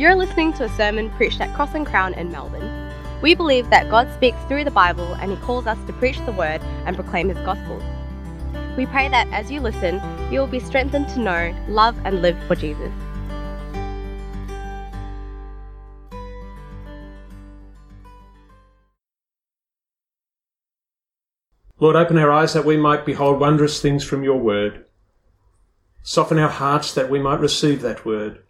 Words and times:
You're 0.00 0.14
listening 0.14 0.54
to 0.54 0.64
a 0.64 0.68
sermon 0.70 1.10
preached 1.10 1.42
at 1.42 1.54
Cross 1.54 1.74
and 1.74 1.86
Crown 1.86 2.14
in 2.14 2.32
Melbourne. 2.32 2.90
We 3.20 3.34
believe 3.34 3.68
that 3.68 3.90
God 3.90 4.10
speaks 4.14 4.38
through 4.48 4.64
the 4.64 4.70
Bible 4.70 5.12
and 5.16 5.30
He 5.30 5.36
calls 5.36 5.66
us 5.66 5.76
to 5.86 5.92
preach 5.92 6.16
the 6.24 6.32
Word 6.32 6.62
and 6.86 6.96
proclaim 6.96 7.28
His 7.28 7.36
gospel. 7.44 7.82
We 8.78 8.86
pray 8.86 9.10
that 9.10 9.28
as 9.28 9.50
you 9.50 9.60
listen, 9.60 10.00
you 10.32 10.40
will 10.40 10.46
be 10.46 10.58
strengthened 10.58 11.10
to 11.10 11.20
know, 11.20 11.54
love, 11.68 11.98
and 12.06 12.22
live 12.22 12.42
for 12.44 12.54
Jesus. 12.54 12.90
Lord, 21.78 21.96
open 21.96 22.16
our 22.16 22.30
eyes 22.30 22.54
that 22.54 22.64
we 22.64 22.78
might 22.78 23.04
behold 23.04 23.38
wondrous 23.38 23.82
things 23.82 24.02
from 24.02 24.24
your 24.24 24.38
word. 24.38 24.86
Soften 26.02 26.38
our 26.38 26.48
hearts 26.48 26.94
that 26.94 27.10
we 27.10 27.18
might 27.18 27.40
receive 27.40 27.82
that 27.82 28.06
word. 28.06 28.42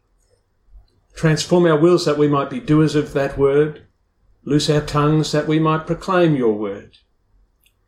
Transform 1.14 1.66
our 1.66 1.78
wills 1.78 2.04
that 2.04 2.18
we 2.18 2.28
might 2.28 2.50
be 2.50 2.60
doers 2.60 2.94
of 2.94 3.12
that 3.12 3.36
word. 3.36 3.86
Loose 4.44 4.70
our 4.70 4.80
tongues 4.80 5.32
that 5.32 5.46
we 5.46 5.58
might 5.58 5.86
proclaim 5.86 6.34
your 6.34 6.54
word. 6.54 6.98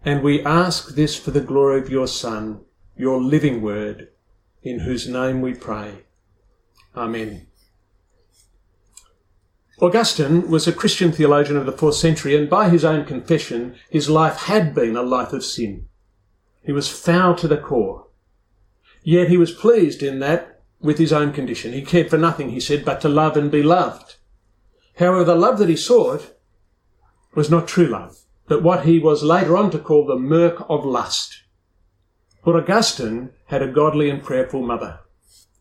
And 0.04 0.22
we 0.22 0.44
ask 0.44 0.94
this 0.94 1.16
for 1.18 1.30
the 1.30 1.40
glory 1.40 1.80
of 1.80 1.90
your 1.90 2.06
Son, 2.06 2.60
your 2.96 3.22
living 3.22 3.62
word, 3.62 4.08
in 4.62 4.80
whose 4.80 5.08
name 5.08 5.40
we 5.40 5.54
pray. 5.54 6.04
Amen. 6.96 7.46
Augustine 9.80 10.48
was 10.48 10.68
a 10.68 10.72
Christian 10.72 11.10
theologian 11.10 11.56
of 11.56 11.66
the 11.66 11.72
fourth 11.72 11.96
century, 11.96 12.36
and 12.36 12.48
by 12.48 12.68
his 12.68 12.84
own 12.84 13.04
confession, 13.04 13.74
his 13.90 14.10
life 14.10 14.42
had 14.42 14.74
been 14.74 14.96
a 14.96 15.02
life 15.02 15.32
of 15.32 15.44
sin. 15.44 15.86
He 16.62 16.72
was 16.72 16.88
foul 16.88 17.34
to 17.36 17.48
the 17.48 17.56
core. 17.56 18.06
Yet 19.02 19.28
he 19.28 19.36
was 19.36 19.50
pleased 19.50 20.02
in 20.02 20.20
that 20.20 20.51
with 20.82 20.98
his 20.98 21.12
own 21.12 21.32
condition. 21.32 21.72
He 21.72 21.82
cared 21.82 22.10
for 22.10 22.18
nothing, 22.18 22.50
he 22.50 22.60
said, 22.60 22.84
but 22.84 23.00
to 23.00 23.08
love 23.08 23.36
and 23.36 23.50
be 23.50 23.62
loved. 23.62 24.16
However, 24.96 25.24
the 25.24 25.34
love 25.34 25.58
that 25.58 25.68
he 25.68 25.76
sought 25.76 26.34
was 27.34 27.50
not 27.50 27.68
true 27.68 27.86
love, 27.86 28.18
but 28.46 28.62
what 28.62 28.84
he 28.84 28.98
was 28.98 29.22
later 29.22 29.56
on 29.56 29.70
to 29.70 29.78
call 29.78 30.06
the 30.06 30.18
murk 30.18 30.64
of 30.68 30.84
lust. 30.84 31.42
But 32.44 32.56
Augustine 32.56 33.30
had 33.46 33.62
a 33.62 33.70
godly 33.70 34.10
and 34.10 34.22
prayerful 34.22 34.62
mother. 34.62 35.00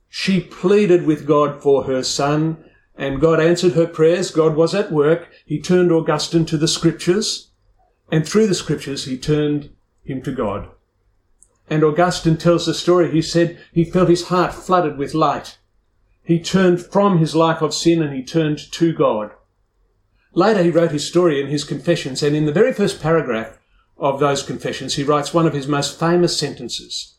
She 0.09 0.42
pleaded 0.42 1.05
with 1.05 1.27
God 1.27 1.61
for 1.61 1.83
her 1.83 2.03
son 2.03 2.66
and 2.95 3.22
God 3.22 3.39
answered 3.39 3.73
her 3.73 3.88
prayers. 3.88 4.31
God 4.31 4.55
was 4.55 4.75
at 4.75 4.92
work. 4.92 5.30
He 5.45 5.59
turned 5.59 5.92
Augustine 5.92 6.45
to 6.45 6.58
the 6.58 6.67
scriptures, 6.67 7.49
and 8.11 8.27
through 8.27 8.47
the 8.47 8.53
scriptures, 8.53 9.05
he 9.05 9.17
turned 9.17 9.72
him 10.03 10.22
to 10.23 10.31
God. 10.31 10.69
And 11.72 11.86
Augustine 11.86 12.36
tells 12.36 12.66
the 12.66 12.73
story. 12.73 13.09
He 13.09 13.22
said 13.22 13.58
he 13.72 13.86
felt 13.86 14.09
his 14.09 14.27
heart 14.27 14.53
flooded 14.53 14.97
with 14.97 15.14
light. 15.14 15.58
He 16.22 16.38
turned 16.38 16.86
from 16.86 17.17
his 17.17 17.33
life 17.33 17.61
of 17.61 17.73
sin 17.73 18.03
and 18.03 18.14
he 18.14 18.23
turned 18.23 18.59
to 18.73 18.91
God. 18.91 19.31
Later, 20.33 20.64
he 20.64 20.69
wrote 20.69 20.92
his 20.92 21.08
story 21.08 21.39
in 21.39 21.47
his 21.47 21.64
confessions, 21.64 22.22
and 22.22 22.36
in 22.36 22.45
the 22.45 22.52
very 22.52 22.73
first 22.73 23.02
paragraph 23.02 23.58
of 23.97 24.19
those 24.19 24.44
confessions, 24.44 24.95
he 24.95 25.03
writes 25.03 25.33
one 25.33 25.47
of 25.47 25.53
his 25.53 25.67
most 25.67 25.97
famous 25.97 26.38
sentences. 26.38 27.16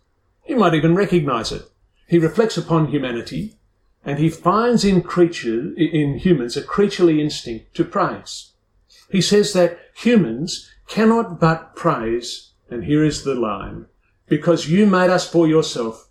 You 0.47 0.56
might 0.56 0.75
even 0.75 0.95
recognize 0.95 1.50
it. 1.50 1.62
He 2.06 2.19
reflects 2.19 2.58
upon 2.58 2.89
humanity 2.89 3.56
and 4.05 4.19
he 4.19 4.28
finds 4.28 4.84
in 4.84 5.00
creatures, 5.00 5.73
in 5.78 6.19
humans, 6.19 6.56
a 6.56 6.62
creaturely 6.62 7.23
instinct 7.23 7.75
to 7.75 7.84
praise. 7.84 8.53
He 9.11 9.23
says 9.23 9.55
that 9.55 9.78
humans 9.97 10.70
cannot 10.89 11.41
but 11.41 11.75
praise, 11.75 12.50
and 12.69 12.84
here 12.84 13.05
is 13.05 13.23
the 13.23 13.34
line, 13.34 13.86
because 14.33 14.66
you 14.66 14.86
made 14.86 15.11
us 15.11 15.28
for 15.28 15.47
yourself, 15.47 16.08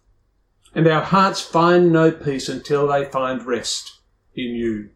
and 0.75 0.87
our 0.87 1.01
hearts 1.01 1.41
find 1.41 1.91
no 1.91 2.11
peace 2.11 2.47
until 2.47 2.85
they 2.85 3.03
find 3.03 3.43
rest 3.47 3.99
in 4.35 4.53
you. 4.53 4.91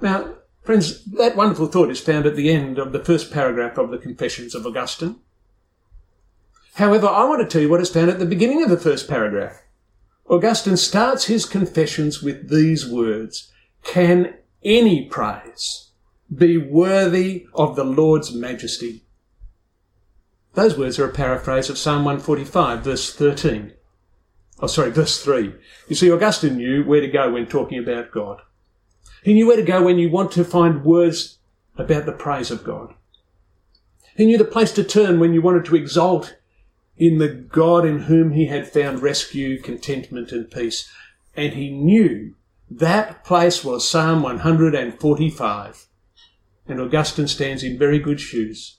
Now, 0.00 0.36
friends, 0.62 1.04
that 1.06 1.34
wonderful 1.34 1.66
thought 1.66 1.90
is 1.90 1.98
found 1.98 2.26
at 2.26 2.36
the 2.36 2.48
end 2.48 2.78
of 2.78 2.92
the 2.92 3.04
first 3.04 3.32
paragraph 3.32 3.78
of 3.78 3.90
the 3.90 3.98
Confessions 3.98 4.54
of 4.54 4.64
Augustine. 4.64 5.16
However, 6.74 7.08
I 7.08 7.24
want 7.24 7.42
to 7.42 7.48
tell 7.48 7.62
you 7.62 7.68
what 7.68 7.80
is 7.80 7.90
found 7.90 8.10
at 8.10 8.20
the 8.20 8.26
beginning 8.26 8.62
of 8.62 8.70
the 8.70 8.78
first 8.78 9.08
paragraph. 9.08 9.60
Augustine 10.28 10.76
starts 10.76 11.24
his 11.24 11.44
confessions 11.44 12.22
with 12.22 12.48
these 12.48 12.88
words 12.88 13.50
Can 13.82 14.34
any 14.62 15.08
praise 15.08 15.90
be 16.32 16.58
worthy 16.58 17.46
of 17.54 17.74
the 17.74 17.82
Lord's 17.82 18.32
majesty? 18.32 19.02
Those 20.54 20.76
words 20.76 20.98
are 20.98 21.08
a 21.08 21.12
paraphrase 21.12 21.70
of 21.70 21.78
Psalm 21.78 22.04
145, 22.04 22.82
verse 22.82 23.14
13. 23.14 23.72
Oh, 24.58 24.66
sorry, 24.66 24.90
verse 24.90 25.22
3. 25.22 25.54
You 25.88 25.96
see, 25.96 26.10
Augustine 26.10 26.56
knew 26.56 26.84
where 26.84 27.00
to 27.00 27.08
go 27.08 27.32
when 27.32 27.46
talking 27.46 27.78
about 27.78 28.10
God. 28.10 28.42
He 29.22 29.32
knew 29.32 29.46
where 29.46 29.56
to 29.56 29.62
go 29.62 29.82
when 29.82 29.98
you 29.98 30.10
want 30.10 30.32
to 30.32 30.44
find 30.44 30.84
words 30.84 31.38
about 31.76 32.04
the 32.04 32.12
praise 32.12 32.50
of 32.50 32.64
God. 32.64 32.94
He 34.16 34.26
knew 34.26 34.38
the 34.38 34.44
place 34.44 34.72
to 34.72 34.84
turn 34.84 35.20
when 35.20 35.32
you 35.32 35.40
wanted 35.40 35.64
to 35.66 35.76
exalt 35.76 36.36
in 36.96 37.18
the 37.18 37.28
God 37.28 37.86
in 37.86 38.00
whom 38.00 38.32
he 38.32 38.46
had 38.46 38.68
found 38.68 39.02
rescue, 39.02 39.60
contentment, 39.60 40.32
and 40.32 40.50
peace. 40.50 40.90
And 41.34 41.54
he 41.54 41.70
knew 41.70 42.34
that 42.70 43.24
place 43.24 43.64
was 43.64 43.88
Psalm 43.88 44.22
145. 44.22 45.86
And 46.66 46.80
Augustine 46.80 47.28
stands 47.28 47.62
in 47.62 47.78
very 47.78 47.98
good 47.98 48.20
shoes. 48.20 48.76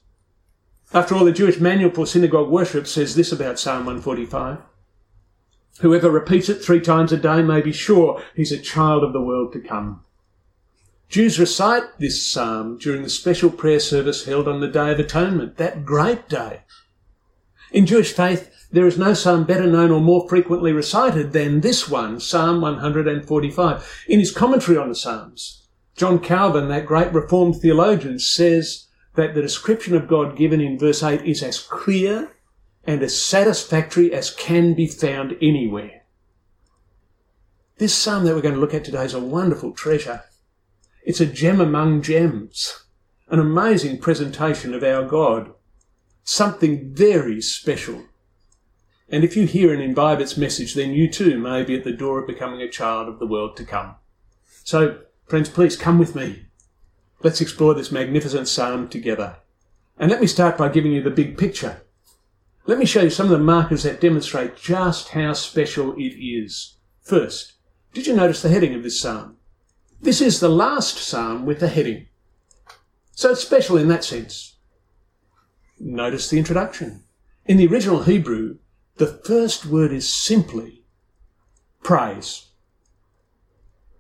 After 0.94 1.16
all, 1.16 1.26
the 1.26 1.32
Jewish 1.32 1.60
Manual 1.60 1.92
for 1.92 2.06
Synagogue 2.06 2.50
Worship 2.50 2.86
says 2.88 3.16
this 3.16 3.32
about 3.32 3.60
Psalm 3.60 3.86
145. 3.86 4.60
Whoever 5.80 6.12
repeats 6.12 6.50
it 6.50 6.64
three 6.64 6.82
times 6.82 7.12
a 7.12 7.18
day 7.18 7.42
may 7.42 7.62
be 7.62 7.72
sure 7.72 8.22
he's 8.36 8.52
a 8.52 8.60
child 8.60 9.04
of 9.04 9.14
the 9.14 9.22
world 9.22 9.54
to 9.54 9.60
come. 9.60 10.04
Jews 11.10 11.40
recite 11.40 11.98
this 12.00 12.26
psalm 12.26 12.78
during 12.78 13.04
the 13.04 13.10
special 13.10 13.50
prayer 13.50 13.80
service 13.80 14.26
held 14.26 14.48
on 14.48 14.60
the 14.60 14.68
Day 14.68 14.92
of 14.92 15.00
Atonement, 15.00 15.58
that 15.58 15.86
great 15.86 16.30
day 16.30 16.62
in 17.72 17.86
Jewish 17.86 18.12
faith, 18.12 18.68
there 18.72 18.86
is 18.86 18.98
no 18.98 19.14
psalm 19.14 19.46
better 19.46 19.68
known 19.68 19.92
or 19.92 20.02
more 20.02 20.28
frequently 20.28 20.74
recited 20.74 21.32
than 21.32 21.62
this 21.62 21.90
one, 21.90 22.20
Psalm 22.20 22.62
145. 22.62 24.06
In 24.08 24.20
his 24.20 24.32
commentary 24.32 24.78
on 24.78 24.90
the 24.90 24.96
Psalms, 24.96 25.68
John 25.96 26.20
Calvin, 26.20 26.68
that 26.68 26.86
great 26.86 27.14
Reformed 27.14 27.62
theologian, 27.62 28.20
says 28.20 28.88
that 29.16 29.34
the 29.34 29.42
description 29.42 29.96
of 29.96 30.08
God 30.08 30.38
given 30.38 30.62
in 30.62 30.80
verse 30.80 31.04
8 31.04 31.22
is 31.26 31.44
as 31.44 31.60
clear 31.60 32.32
and 32.84 33.04
as 33.04 33.22
satisfactory 33.22 34.14
as 34.14 34.34
can 34.34 34.74
be 34.74 34.88
found 34.88 35.36
anywhere. 35.42 36.04
This 37.78 37.94
psalm 37.94 38.26
that 38.26 38.36
we're 38.36 38.42
going 38.42 38.56
to 38.56 38.60
look 38.60 38.74
at 38.74 38.86
today 38.86 39.06
is 39.06 39.14
a 39.14 39.20
wonderful 39.20 39.72
treasure. 39.72 40.24
It's 41.04 41.20
a 41.20 41.26
gem 41.26 41.60
among 41.60 42.04
gems, 42.04 42.86
an 43.30 43.40
amazing 43.40 44.00
presentation 44.00 44.74
of 44.74 44.84
our 44.84 45.04
God 45.04 45.54
something 46.24 46.94
very 46.94 47.42
special. 47.42 48.04
And 49.10 49.24
if 49.24 49.36
you 49.36 49.46
hear 49.46 49.74
and 49.74 49.82
imbibe 49.82 50.22
its 50.22 50.38
message, 50.38 50.74
then 50.74 50.94
you 50.94 51.10
too 51.10 51.38
may 51.38 51.64
be 51.64 51.76
at 51.76 51.84
the 51.84 51.92
door 51.92 52.20
of 52.20 52.28
becoming 52.28 52.62
a 52.62 52.70
child 52.70 53.10
of 53.10 53.20
the 53.20 53.28
world 53.28 53.58
to 53.58 53.66
come. 53.66 53.96
So, 54.64 55.02
friends, 55.28 55.50
please 55.50 55.76
come 55.76 56.00
with 56.00 56.16
me. 56.16 56.46
Let's 57.24 57.42
explore 57.42 57.74
this 57.74 57.92
magnificent 57.92 58.48
psalm 58.48 58.90
together. 58.90 59.38
And 59.98 60.10
let 60.10 60.22
me 60.22 60.28
start 60.28 60.58
by 60.58 60.70
giving 60.70 60.92
you 60.92 61.04
the 61.04 61.12
big 61.12 61.38
picture. 61.38 61.82
Let 62.66 62.80
me 62.80 62.86
show 62.86 63.02
you 63.02 63.10
some 63.10 63.26
of 63.26 63.32
the 63.32 63.40
markers 63.40 63.84
that 63.84 64.02
demonstrate 64.02 64.56
just 64.56 65.10
how 65.10 65.34
special 65.34 65.94
it 65.94 66.16
is. 66.20 66.78
First, 67.04 67.54
did 67.94 68.08
you 68.08 68.16
notice 68.16 68.42
the 68.42 68.50
heading 68.50 68.74
of 68.74 68.84
this 68.84 69.00
psalm? 69.00 69.38
This 70.02 70.22
is 70.22 70.40
the 70.40 70.50
last 70.50 70.98
psalm 70.98 71.46
with 71.46 71.60
the 71.60 71.68
heading. 71.68 72.08
So 73.12 73.32
it's 73.32 73.42
special 73.42 73.78
in 73.78 73.88
that 73.90 74.04
sense. 74.04 74.58
Notice 75.80 76.30
the 76.30 76.40
introduction. 76.40 77.04
In 77.46 77.58
the 77.58 77.68
original 77.68 78.04
Hebrew, 78.04 78.58
the 78.98 79.08
first 79.08 79.66
word 79.66 79.92
is 79.92 80.12
simply 80.12 80.84
praise. 81.84 82.48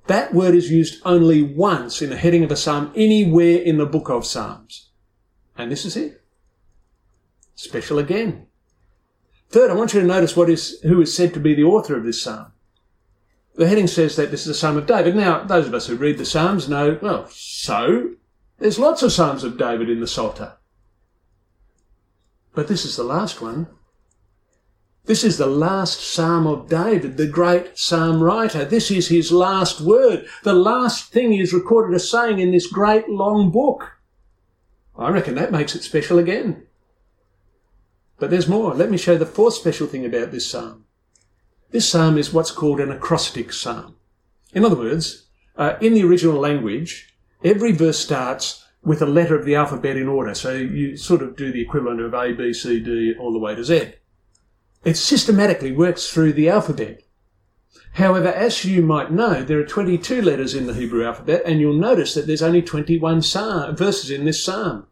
That 0.07 0.33
word 0.33 0.55
is 0.55 0.71
used 0.71 1.01
only 1.05 1.41
once 1.41 2.01
in 2.01 2.09
the 2.09 2.17
heading 2.17 2.43
of 2.43 2.51
a 2.51 2.55
psalm 2.55 2.91
anywhere 2.95 3.57
in 3.57 3.77
the 3.77 3.85
book 3.85 4.09
of 4.09 4.25
Psalms. 4.25 4.89
And 5.57 5.71
this 5.71 5.85
is 5.85 5.95
it. 5.95 6.23
Special 7.55 7.99
again. 7.99 8.47
Third, 9.49 9.69
I 9.69 9.75
want 9.75 9.93
you 9.93 9.99
to 9.99 10.07
notice 10.07 10.35
what 10.35 10.49
is, 10.49 10.79
who 10.81 11.01
is 11.01 11.15
said 11.15 11.33
to 11.33 11.39
be 11.39 11.53
the 11.53 11.63
author 11.63 11.97
of 11.97 12.03
this 12.03 12.21
psalm. 12.21 12.53
The 13.55 13.67
heading 13.67 13.87
says 13.87 14.15
that 14.15 14.31
this 14.31 14.41
is 14.41 14.47
a 14.47 14.53
psalm 14.55 14.77
of 14.77 14.87
David. 14.87 15.15
Now, 15.15 15.43
those 15.43 15.67
of 15.67 15.73
us 15.73 15.87
who 15.87 15.95
read 15.95 16.17
the 16.17 16.25
psalms 16.25 16.69
know, 16.69 16.97
well, 17.01 17.27
so? 17.29 18.15
There's 18.59 18.79
lots 18.79 19.03
of 19.03 19.11
psalms 19.11 19.43
of 19.43 19.57
David 19.57 19.89
in 19.89 19.99
the 19.99 20.07
Psalter. 20.07 20.53
But 22.53 22.67
this 22.67 22.85
is 22.85 22.95
the 22.95 23.03
last 23.03 23.41
one. 23.41 23.67
This 25.05 25.23
is 25.23 25.37
the 25.37 25.47
last 25.47 25.99
psalm 25.99 26.45
of 26.45 26.69
David, 26.69 27.17
the 27.17 27.27
great 27.27 27.77
psalm 27.77 28.21
writer. 28.21 28.63
This 28.63 28.91
is 28.91 29.07
his 29.07 29.31
last 29.31 29.81
word, 29.81 30.27
the 30.43 30.53
last 30.53 31.11
thing 31.11 31.31
he 31.31 31.41
is 31.41 31.53
recorded 31.53 31.95
as 31.95 32.09
saying 32.09 32.39
in 32.39 32.51
this 32.51 32.67
great 32.67 33.09
long 33.09 33.51
book. 33.51 33.97
I 34.95 35.09
reckon 35.09 35.35
that 35.35 35.51
makes 35.51 35.75
it 35.75 35.83
special 35.83 36.19
again. 36.19 36.67
But 38.19 38.29
there's 38.29 38.47
more. 38.47 38.75
Let 38.75 38.91
me 38.91 38.97
show 38.97 39.17
the 39.17 39.25
fourth 39.25 39.55
special 39.55 39.87
thing 39.87 40.05
about 40.05 40.31
this 40.31 40.49
psalm. 40.49 40.85
This 41.71 41.89
psalm 41.89 42.19
is 42.19 42.31
what's 42.31 42.51
called 42.51 42.79
an 42.79 42.91
acrostic 42.91 43.51
psalm. 43.51 43.95
In 44.53 44.63
other 44.63 44.75
words, 44.75 45.27
uh, 45.57 45.77
in 45.81 45.95
the 45.95 46.03
original 46.03 46.39
language, 46.39 47.15
every 47.43 47.71
verse 47.71 47.97
starts 47.97 48.65
with 48.83 49.01
a 49.01 49.07
letter 49.07 49.35
of 49.35 49.45
the 49.45 49.55
alphabet 49.55 49.97
in 49.97 50.07
order. 50.07 50.35
So 50.35 50.53
you 50.53 50.97
sort 50.97 51.23
of 51.23 51.35
do 51.35 51.51
the 51.51 51.61
equivalent 51.61 52.01
of 52.01 52.13
A, 52.13 52.33
B, 52.33 52.53
C, 52.53 52.79
D, 52.79 53.15
all 53.19 53.33
the 53.33 53.39
way 53.39 53.55
to 53.55 53.63
Z. 53.63 53.93
It 54.83 54.97
systematically 54.97 55.71
works 55.71 56.09
through 56.09 56.33
the 56.33 56.49
alphabet. 56.49 57.03
However, 57.93 58.29
as 58.29 58.63
you 58.63 58.81
might 58.81 59.11
know, 59.11 59.43
there 59.43 59.59
are 59.59 59.65
22 59.65 60.21
letters 60.21 60.55
in 60.55 60.65
the 60.65 60.73
Hebrew 60.73 61.05
alphabet, 61.05 61.43
and 61.45 61.59
you'll 61.59 61.73
notice 61.73 62.13
that 62.13 62.25
there's 62.25 62.41
only 62.41 62.61
21 62.61 63.21
psalm, 63.21 63.75
verses 63.75 64.09
in 64.09 64.25
this 64.25 64.43
psalm. 64.43 64.87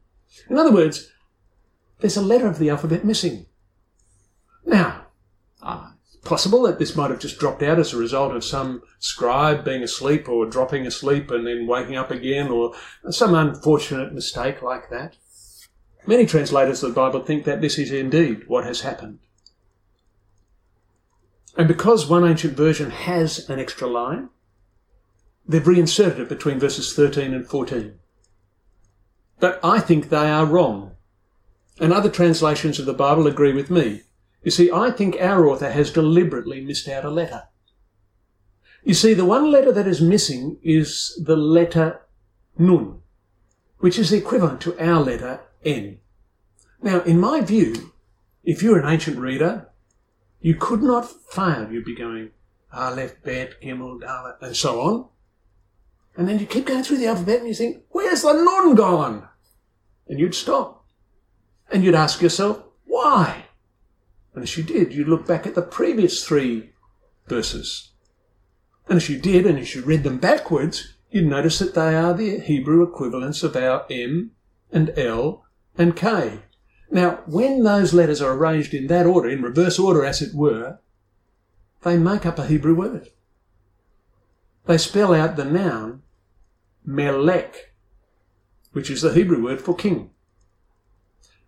In 0.50 0.58
other 0.58 0.72
words, 0.72 1.12
there's 2.00 2.18
a 2.18 2.22
letter 2.22 2.48
of 2.48 2.60
the 2.60 2.70
alphabet 2.70 3.06
missing. 3.06 3.46
Now, 4.66 5.08
uh, 5.62 5.92
possible 6.24 6.64
that 6.64 6.78
this 6.78 6.96
might 6.96 7.10
have 7.10 7.20
just 7.20 7.40
dropped 7.40 7.64
out 7.64 7.80
as 7.80 7.94
a 7.94 7.98
result 7.98 8.36
of 8.36 8.44
some 8.44 8.82
scribe 9.00 9.64
being 9.64 9.82
asleep 9.82 10.28
or 10.28 10.46
dropping 10.46 10.86
asleep 10.86 11.32
and 11.32 11.48
then 11.48 11.68
waking 11.68 11.96
up 11.96 12.12
again 12.12 12.50
or 12.50 12.74
some 13.10 13.34
unfortunate 13.34 14.14
mistake 14.14 14.62
like 14.62 14.90
that. 14.90 15.16
Many 16.06 16.26
translators 16.26 16.84
of 16.84 16.90
the 16.90 16.96
Bible 16.96 17.24
think 17.24 17.46
that 17.46 17.62
this 17.62 17.78
is 17.78 17.92
indeed 17.92 18.44
what 18.48 18.66
has 18.66 18.82
happened. 18.82 19.20
And 21.58 21.68
because 21.68 22.08
one 22.08 22.28
ancient 22.28 22.56
version 22.56 22.92
has 22.92 23.50
an 23.50 23.60
extra 23.60 23.88
line, 23.88 24.30
they've 25.48 25.66
reinserted 25.66 26.20
it 26.20 26.30
between 26.30 26.60
verses 26.60 26.94
13 26.94 27.34
and 27.34 27.48
14. 27.48 28.00
But 29.40 29.60
I 29.64 29.80
think 29.80 30.10
they 30.10 30.30
are 30.30 30.46
wrong. 30.46 30.96
And 31.80 31.94
other 31.94 32.10
translations 32.10 32.78
of 32.80 32.86
the 32.86 32.94
Bible 32.94 33.26
agree 33.28 33.54
with 33.54 33.70
me. 33.70 34.02
You 34.44 34.52
see, 34.52 34.72
I 34.72 34.92
think 34.92 35.18
our 35.20 35.48
author 35.48 35.70
has 35.70 35.92
deliberately 35.92 36.62
missed 36.62 36.88
out 36.88 37.06
a 37.06 37.10
letter. 37.10 37.44
You 38.84 38.94
see, 38.94 39.14
the 39.14 39.26
one 39.26 39.52
letter 39.52 39.72
that 39.72 39.88
is 39.88 40.02
missing 40.02 40.58
is 40.62 41.22
the 41.24 41.36
letter 41.36 42.02
Nun, 42.58 43.02
which 43.80 43.98
is 43.98 44.10
the 44.10 44.18
equivalent 44.18 44.62
to 44.62 44.78
our 44.80 45.02
letter 45.02 45.42
N. 45.64 46.00
Now, 46.82 47.02
in 47.02 47.20
my 47.20 47.42
view, 47.42 47.94
if 48.44 48.62
you're 48.64 48.80
an 48.80 48.90
ancient 48.90 49.18
reader, 49.18 49.69
you 50.42 50.56
could 50.56 50.82
not 50.82 51.10
fail. 51.32 51.72
You'd 51.72 51.86
be 51.86 51.96
going 51.96 52.32
Aleph, 52.74 53.22
Bet, 53.24 53.62
Gimel, 53.62 54.00
Dalet, 54.00 54.42
and 54.42 54.56
so 54.56 54.82
on. 54.82 55.06
And 56.16 56.28
then 56.28 56.40
you 56.40 56.46
keep 56.46 56.66
going 56.66 56.84
through 56.84 56.98
the 56.98 57.08
alphabet 57.08 57.40
and 57.40 57.48
you 57.48 57.54
think, 57.54 57.84
where's 57.90 58.24
the 58.24 58.34
Nun 58.34 58.76
gone? 58.76 59.28
And 60.08 60.20
you'd 60.20 60.36
stop. 60.36 60.86
And 61.72 61.84
you'd 61.84 61.96
ask 61.96 62.22
yourself, 62.22 62.64
why? 62.86 63.46
And 64.34 64.44
as 64.44 64.58
you 64.58 64.64
did, 64.64 64.94
you'd 64.94 65.08
look 65.08 65.26
back 65.26 65.48
at 65.48 65.56
the 65.56 65.62
previous 65.62 66.26
three 66.26 66.72
verses. 67.28 67.92
And 68.88 68.98
as 68.98 69.10
you 69.10 69.20
did, 69.20 69.46
and 69.46 69.60
as 69.60 69.76
you 69.76 69.84
read 69.84 70.04
them 70.04 70.18
backwards, 70.18 70.96
you'd 71.12 71.28
notice 71.28 71.60
that 71.60 71.76
they 71.76 71.96
are 71.96 72.14
the 72.14 72.40
Hebrew 72.40 72.84
equivalents 72.84 73.44
of 73.44 73.56
our 73.56 73.86
M 73.90 74.32
and 74.72 74.98
L 74.98 75.46
and 75.78 75.96
K. 75.96 76.40
Now, 76.92 77.20
when 77.26 77.64
those 77.64 77.94
letters 77.94 78.22
are 78.22 78.34
arranged 78.34 78.74
in 78.74 78.88
that 78.88 79.06
order, 79.06 79.30
in 79.30 79.42
reverse 79.42 79.78
order 79.78 80.04
as 80.04 80.22
it 80.22 80.34
were, 80.34 80.80
they 81.84 81.98
make 81.98 82.26
up 82.26 82.40
a 82.40 82.48
Hebrew 82.48 82.76
word. 82.76 83.10
They 84.66 84.78
spell 84.78 85.14
out 85.14 85.36
the 85.36 85.46
noun 85.46 86.02
melech, 86.84 87.74
which 88.72 88.90
is 88.90 89.02
the 89.02 89.14
Hebrew 89.14 89.44
word 89.44 89.62
for 89.62 89.76
king. 89.76 90.12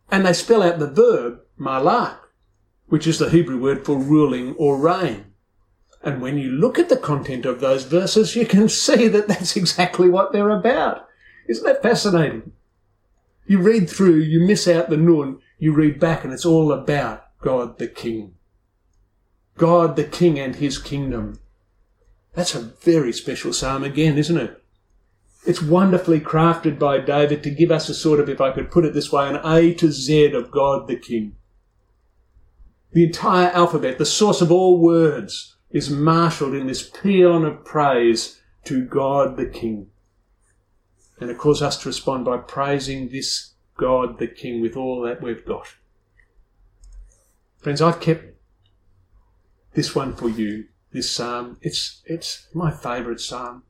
And 0.09 0.25
they 0.25 0.33
spell 0.33 0.61
out 0.61 0.79
the 0.79 0.87
verb 0.87 1.39
malach, 1.59 2.17
which 2.87 3.07
is 3.07 3.19
the 3.19 3.29
Hebrew 3.29 3.59
word 3.59 3.85
for 3.85 3.97
ruling 3.97 4.53
or 4.55 4.77
reign. 4.77 5.33
And 6.03 6.21
when 6.21 6.37
you 6.37 6.49
look 6.49 6.79
at 6.79 6.89
the 6.89 6.97
content 6.97 7.45
of 7.45 7.59
those 7.59 7.83
verses, 7.83 8.35
you 8.35 8.45
can 8.45 8.69
see 8.85 9.07
that 9.07 9.27
that's 9.27 9.55
exactly 9.55 10.09
what 10.09 10.33
they're 10.33 10.49
about. 10.49 11.07
Isn't 11.47 11.65
that 11.65 11.83
fascinating? 11.83 12.51
You 13.45 13.59
read 13.59 13.89
through, 13.89 14.19
you 14.19 14.45
miss 14.45 14.67
out 14.67 14.89
the 14.89 14.97
nun, 14.97 15.39
you 15.57 15.73
read 15.73 15.99
back, 15.99 16.23
and 16.23 16.31
it's 16.31 16.45
all 16.45 16.71
about 16.71 17.25
God 17.41 17.77
the 17.77 17.87
King. 17.87 18.35
God 19.57 19.95
the 19.95 20.03
King 20.03 20.39
and 20.39 20.55
his 20.55 20.77
kingdom. 20.77 21.39
That's 22.33 22.55
a 22.55 22.61
very 22.61 23.11
special 23.11 23.51
psalm 23.51 23.83
again, 23.83 24.17
isn't 24.17 24.37
it? 24.37 24.61
It's 25.45 25.61
wonderfully 25.61 26.19
crafted 26.19 26.77
by 26.77 26.99
David 26.99 27.43
to 27.43 27.49
give 27.49 27.71
us 27.71 27.89
a 27.89 27.93
sort 27.93 28.19
of, 28.19 28.29
if 28.29 28.39
I 28.39 28.51
could 28.51 28.71
put 28.71 28.85
it 28.85 28.93
this 28.93 29.11
way, 29.11 29.27
an 29.27 29.39
A 29.43 29.73
to 29.75 29.91
Z 29.91 30.33
of 30.33 30.51
God 30.51 30.87
the 30.87 30.95
King. 30.95 31.35
The 32.93 33.05
entire 33.05 33.49
alphabet, 33.49 33.97
the 33.97 34.05
source 34.05 34.41
of 34.41 34.51
all 34.51 34.79
words, 34.79 35.55
is 35.71 35.89
marshalled 35.89 36.53
in 36.53 36.67
this 36.67 36.87
paean 36.87 37.45
of 37.45 37.65
praise 37.65 38.39
to 38.65 38.85
God 38.85 39.37
the 39.37 39.45
King. 39.47 39.87
And 41.21 41.29
it 41.29 41.37
calls 41.37 41.61
us 41.61 41.77
to 41.77 41.89
respond 41.89 42.25
by 42.25 42.37
praising 42.37 43.09
this 43.09 43.51
God 43.77 44.17
the 44.17 44.27
King 44.27 44.59
with 44.59 44.75
all 44.75 45.01
that 45.01 45.21
we've 45.21 45.45
got. 45.45 45.75
Friends, 47.59 47.81
I've 47.81 47.99
kept 47.99 48.25
this 49.73 49.95
one 49.95 50.15
for 50.15 50.29
you, 50.29 50.65
this 50.91 51.11
psalm. 51.11 51.57
It's, 51.61 52.01
it's 52.05 52.47
my 52.53 52.71
favourite 52.71 53.19
psalm. 53.19 53.63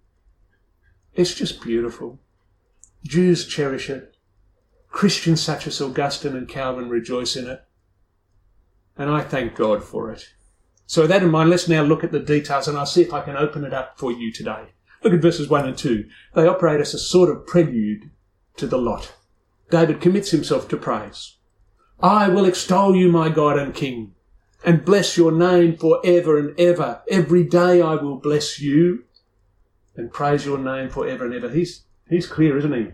It's 1.13 1.35
just 1.35 1.61
beautiful. 1.61 2.19
Jews 3.03 3.45
cherish 3.45 3.89
it. 3.89 4.15
Christians 4.89 5.41
such 5.41 5.67
as 5.67 5.81
Augustine 5.81 6.35
and 6.35 6.47
Calvin 6.47 6.89
rejoice 6.89 7.35
in 7.35 7.47
it. 7.47 7.63
And 8.97 9.09
I 9.09 9.21
thank 9.21 9.55
God 9.55 9.83
for 9.83 10.09
it. 10.11 10.29
So 10.85 11.01
with 11.01 11.09
that 11.09 11.23
in 11.23 11.29
mind, 11.29 11.49
let's 11.49 11.67
now 11.67 11.83
look 11.83 12.03
at 12.03 12.11
the 12.11 12.19
details 12.19 12.67
and 12.67 12.77
I'll 12.77 12.85
see 12.85 13.01
if 13.01 13.13
I 13.13 13.21
can 13.21 13.37
open 13.37 13.63
it 13.63 13.73
up 13.73 13.97
for 13.97 14.11
you 14.11 14.31
today. 14.31 14.73
Look 15.03 15.13
at 15.13 15.21
verses 15.21 15.49
1 15.49 15.67
and 15.67 15.77
2. 15.77 16.05
They 16.35 16.47
operate 16.47 16.79
as 16.79 16.93
a 16.93 16.99
sort 16.99 17.29
of 17.29 17.47
prelude 17.47 18.11
to 18.57 18.67
the 18.67 18.77
lot. 18.77 19.13
David 19.69 20.01
commits 20.01 20.31
himself 20.31 20.67
to 20.69 20.77
praise. 20.77 21.37
I 21.99 22.29
will 22.29 22.45
extol 22.45 22.95
you, 22.95 23.11
my 23.11 23.29
God 23.29 23.57
and 23.57 23.73
King, 23.73 24.13
and 24.63 24.85
bless 24.85 25.17
your 25.17 25.31
name 25.31 25.77
for 25.77 26.01
ever 26.03 26.37
and 26.37 26.59
ever. 26.59 27.01
Every 27.09 27.43
day 27.43 27.81
I 27.81 27.95
will 27.95 28.17
bless 28.17 28.59
you 28.59 29.05
and 29.95 30.11
praise 30.11 30.45
your 30.45 30.57
name 30.57 30.89
for 30.89 31.07
ever 31.07 31.25
and 31.25 31.33
ever. 31.33 31.49
He's, 31.49 31.83
he's 32.09 32.27
clear, 32.27 32.57
isn't 32.57 32.73
he? 32.73 32.87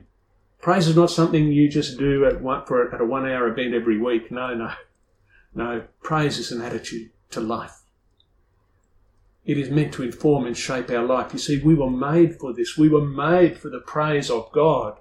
Praise 0.62 0.88
is 0.88 0.95
not 0.95 1.12
something 1.12 1.51
you 1.51 1.69
just 1.69 1.98
do 1.98 2.25
at 2.25 2.42
one, 2.42 2.65
for, 2.65 2.94
at 2.94 3.01
a 3.01 3.06
one 3.06 3.30
hour 3.30 3.48
event 3.48 3.74
every 3.74 4.00
week. 4.00 4.31
No, 4.31 4.54
no. 4.54 4.71
No, 5.54 5.83
praise 6.04 6.38
is 6.38 6.51
an 6.51 6.62
attitude 6.62 7.09
to 7.31 7.39
life. 7.39 7.81
It 9.48 9.58
is 9.58 9.70
meant 9.70 9.94
to 9.94 10.04
inform 10.04 10.46
and 10.46 10.58
shape 10.58 10.92
our 10.92 11.06
life. 11.06 11.32
You 11.32 11.40
see, 11.40 11.64
we 11.64 11.74
were 11.74 11.90
made 11.90 12.38
for 12.38 12.54
this. 12.54 12.78
We 12.78 12.90
were 12.90 13.06
made 13.06 13.57
for 13.57 13.69
the 13.69 13.80
praise 13.80 14.30
of 14.30 14.52
God. 14.52 15.00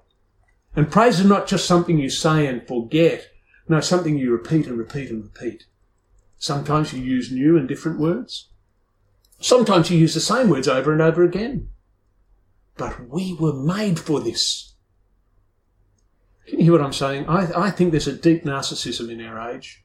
And 0.76 0.90
praise 0.90 1.18
is 1.18 1.26
not 1.26 1.48
just 1.48 1.66
something 1.66 1.98
you 1.98 2.08
say 2.08 2.46
and 2.46 2.64
forget. 2.64 3.28
No, 3.68 3.80
something 3.80 4.16
you 4.16 4.30
repeat 4.30 4.68
and 4.68 4.78
repeat 4.78 5.10
and 5.10 5.24
repeat. 5.24 5.64
Sometimes 6.38 6.92
you 6.92 7.02
use 7.02 7.32
new 7.32 7.56
and 7.58 7.66
different 7.66 7.98
words. 7.98 8.50
Sometimes 9.40 9.90
you 9.90 9.98
use 9.98 10.14
the 10.14 10.20
same 10.20 10.48
words 10.48 10.68
over 10.68 10.92
and 10.92 11.02
over 11.02 11.24
again. 11.24 11.70
But 12.76 13.08
we 13.08 13.34
were 13.34 13.52
made 13.52 13.98
for 13.98 14.20
this. 14.20 14.74
Can 16.46 16.60
you 16.60 16.66
hear 16.66 16.72
what 16.72 16.82
I'm 16.82 16.92
saying? 16.92 17.26
I, 17.26 17.66
I 17.66 17.70
think 17.70 17.90
there's 17.90 18.06
a 18.06 18.12
deep 18.12 18.44
narcissism 18.44 19.10
in 19.10 19.20
our 19.20 19.50
age. 19.50 19.84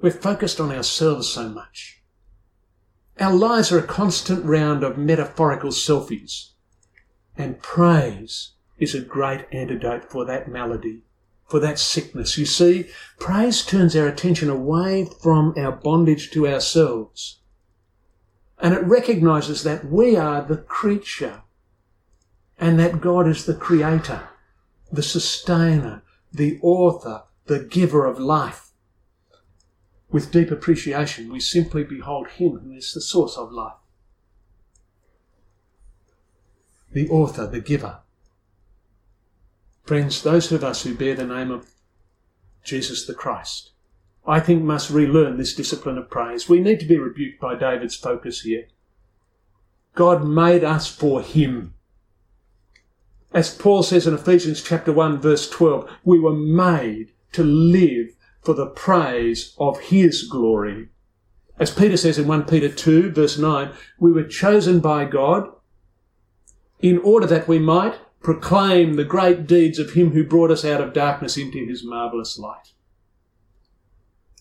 We're 0.00 0.12
focused 0.12 0.60
on 0.60 0.70
ourselves 0.70 1.28
so 1.28 1.48
much. 1.48 1.99
Our 3.20 3.34
lives 3.34 3.70
are 3.70 3.78
a 3.78 3.86
constant 3.86 4.46
round 4.46 4.82
of 4.82 4.96
metaphorical 4.96 5.70
selfies. 5.70 6.52
And 7.36 7.60
praise 7.60 8.52
is 8.78 8.94
a 8.94 9.00
great 9.02 9.44
antidote 9.52 10.10
for 10.10 10.24
that 10.24 10.48
malady, 10.48 11.02
for 11.46 11.60
that 11.60 11.78
sickness. 11.78 12.38
You 12.38 12.46
see, 12.46 12.86
praise 13.18 13.62
turns 13.62 13.94
our 13.94 14.08
attention 14.08 14.48
away 14.48 15.06
from 15.22 15.52
our 15.58 15.70
bondage 15.70 16.30
to 16.30 16.48
ourselves. 16.48 17.40
And 18.58 18.72
it 18.72 18.82
recognizes 18.84 19.64
that 19.64 19.84
we 19.84 20.16
are 20.16 20.42
the 20.42 20.56
creature 20.56 21.42
and 22.58 22.78
that 22.78 23.02
God 23.02 23.28
is 23.28 23.44
the 23.44 23.54
creator, 23.54 24.30
the 24.90 25.02
sustainer, 25.02 26.02
the 26.32 26.58
author, 26.62 27.24
the 27.46 27.58
giver 27.58 28.06
of 28.06 28.18
life. 28.18 28.69
With 30.10 30.32
deep 30.32 30.50
appreciation, 30.50 31.32
we 31.32 31.40
simply 31.40 31.84
behold 31.84 32.28
Him 32.28 32.58
who 32.58 32.72
is 32.72 32.92
the 32.92 33.00
source 33.00 33.36
of 33.36 33.52
life, 33.52 33.74
the 36.92 37.08
author, 37.08 37.46
the 37.46 37.60
giver. 37.60 38.00
Friends, 39.84 40.22
those 40.22 40.50
of 40.50 40.64
us 40.64 40.82
who 40.82 40.94
bear 40.94 41.14
the 41.14 41.26
name 41.26 41.50
of 41.50 41.70
Jesus 42.64 43.06
the 43.06 43.14
Christ, 43.14 43.70
I 44.26 44.40
think 44.40 44.62
must 44.62 44.90
relearn 44.90 45.38
this 45.38 45.54
discipline 45.54 45.98
of 45.98 46.10
praise. 46.10 46.48
We 46.48 46.60
need 46.60 46.80
to 46.80 46.86
be 46.86 46.98
rebuked 46.98 47.40
by 47.40 47.54
David's 47.54 47.96
focus 47.96 48.42
here. 48.42 48.66
God 49.94 50.24
made 50.24 50.64
us 50.64 50.88
for 50.88 51.22
Him. 51.22 51.74
As 53.32 53.54
Paul 53.54 53.84
says 53.84 54.06
in 54.06 54.14
Ephesians 54.14 54.62
chapter 54.62 54.92
1 54.92 55.20
verse 55.20 55.48
12, 55.48 55.88
we 56.04 56.18
were 56.18 56.34
made 56.34 57.12
to 57.32 57.44
live 57.44 58.16
for 58.42 58.54
the 58.54 58.66
praise 58.66 59.54
of 59.58 59.80
his 59.80 60.22
glory. 60.24 60.88
As 61.58 61.70
Peter 61.70 61.96
says 61.96 62.18
in 62.18 62.26
1 62.26 62.44
Peter 62.44 62.68
2 62.70 63.12
verse 63.12 63.38
9, 63.38 63.72
we 63.98 64.12
were 64.12 64.24
chosen 64.24 64.80
by 64.80 65.04
God 65.04 65.50
in 66.80 66.98
order 66.98 67.26
that 67.26 67.46
we 67.46 67.58
might 67.58 67.98
proclaim 68.22 68.94
the 68.94 69.04
great 69.04 69.46
deeds 69.46 69.78
of 69.78 69.92
him 69.92 70.12
who 70.12 70.24
brought 70.24 70.50
us 70.50 70.64
out 70.64 70.80
of 70.80 70.92
darkness 70.92 71.36
into 71.36 71.66
his 71.66 71.84
marvellous 71.84 72.38
light. 72.38 72.72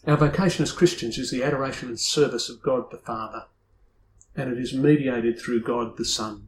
Our 0.07 0.17
vocation 0.17 0.63
as 0.63 0.71
Christians 0.71 1.17
is 1.17 1.31
the 1.31 1.43
adoration 1.43 1.89
and 1.89 1.99
service 1.99 2.49
of 2.49 2.61
God 2.61 2.89
the 2.89 2.97
Father, 2.97 3.45
and 4.35 4.51
it 4.51 4.57
is 4.57 4.73
mediated 4.73 5.39
through 5.39 5.63
God 5.63 5.97
the 5.97 6.05
Son. 6.05 6.47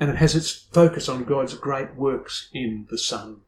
And 0.00 0.10
it 0.10 0.16
has 0.16 0.34
its 0.34 0.50
focus 0.50 1.08
on 1.08 1.24
God's 1.24 1.54
great 1.54 1.94
works 1.94 2.48
in 2.52 2.86
the 2.90 2.98
Son. 2.98 3.42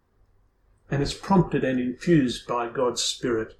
And 0.90 1.02
it's 1.02 1.14
prompted 1.14 1.64
and 1.64 1.78
infused 1.78 2.46
by 2.46 2.68
God's 2.68 3.02
Spirit. 3.02 3.58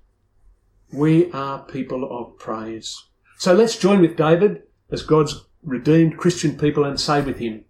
We 0.92 1.30
are 1.32 1.64
people 1.64 2.08
of 2.11 2.38
praise. 2.38 3.04
So 3.37 3.52
let's 3.52 3.76
join 3.76 4.00
with 4.00 4.16
David 4.16 4.62
as 4.90 5.02
God's 5.02 5.44
redeemed 5.62 6.16
Christian 6.16 6.56
people 6.56 6.85
and 6.85 6.99
say 6.99 7.20
with 7.20 7.38
him, 7.38 7.64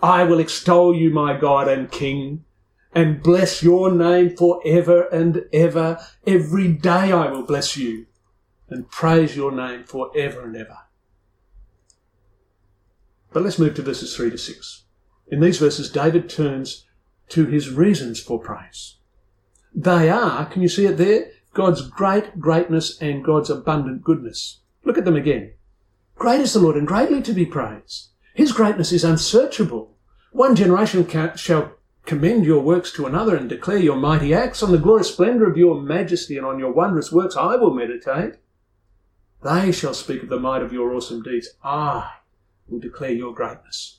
I 0.00 0.24
will 0.24 0.38
extol 0.38 0.94
you, 0.94 1.10
my 1.10 1.36
God 1.36 1.66
and 1.66 1.90
King, 1.90 2.44
and 2.94 3.22
bless 3.22 3.62
your 3.62 3.90
name 3.90 4.36
for 4.36 4.60
ever 4.64 5.08
and 5.08 5.44
ever. 5.52 5.98
Every 6.26 6.68
day 6.68 7.10
I 7.10 7.30
will 7.30 7.42
bless 7.42 7.76
you 7.76 8.06
and 8.68 8.90
praise 8.90 9.36
your 9.36 9.50
name 9.50 9.84
for 9.84 10.10
ever 10.16 10.42
and 10.42 10.56
ever. 10.56 10.78
But 13.32 13.42
let's 13.42 13.58
move 13.58 13.74
to 13.74 13.82
verses 13.82 14.16
3 14.16 14.30
to 14.30 14.38
6. 14.38 14.84
In 15.28 15.40
these 15.40 15.58
verses, 15.58 15.90
David 15.90 16.30
turns 16.30 16.84
to 17.34 17.46
his 17.46 17.68
reasons 17.68 18.20
for 18.20 18.38
praise. 18.38 18.96
They 19.74 20.08
are, 20.08 20.46
can 20.46 20.62
you 20.62 20.68
see 20.68 20.86
it 20.86 20.96
there? 20.96 21.32
God's 21.52 21.88
great 21.88 22.38
greatness 22.38 23.00
and 23.00 23.24
God's 23.24 23.50
abundant 23.50 24.04
goodness. 24.04 24.60
Look 24.84 24.98
at 24.98 25.04
them 25.04 25.16
again. 25.16 25.54
Great 26.14 26.40
is 26.40 26.52
the 26.52 26.60
Lord 26.60 26.76
and 26.76 26.86
greatly 26.86 27.20
to 27.22 27.32
be 27.32 27.44
praised. 27.44 28.10
His 28.34 28.52
greatness 28.52 28.92
is 28.92 29.02
unsearchable. 29.02 29.96
One 30.30 30.54
generation 30.54 31.06
shall 31.36 31.72
commend 32.06 32.44
your 32.44 32.62
works 32.62 32.92
to 32.92 33.06
another 33.06 33.34
and 33.34 33.48
declare 33.48 33.78
your 33.78 33.96
mighty 33.96 34.32
acts. 34.32 34.62
On 34.62 34.70
the 34.70 34.78
glorious 34.78 35.10
splendour 35.10 35.50
of 35.50 35.56
your 35.56 35.80
majesty 35.80 36.36
and 36.36 36.46
on 36.46 36.60
your 36.60 36.72
wondrous 36.72 37.10
works 37.10 37.36
I 37.36 37.56
will 37.56 37.74
meditate. 37.74 38.34
They 39.42 39.72
shall 39.72 39.94
speak 39.94 40.22
of 40.22 40.28
the 40.28 40.38
might 40.38 40.62
of 40.62 40.72
your 40.72 40.94
awesome 40.94 41.22
deeds. 41.22 41.48
I 41.64 42.10
will 42.68 42.78
declare 42.78 43.12
your 43.12 43.34
greatness. 43.34 43.98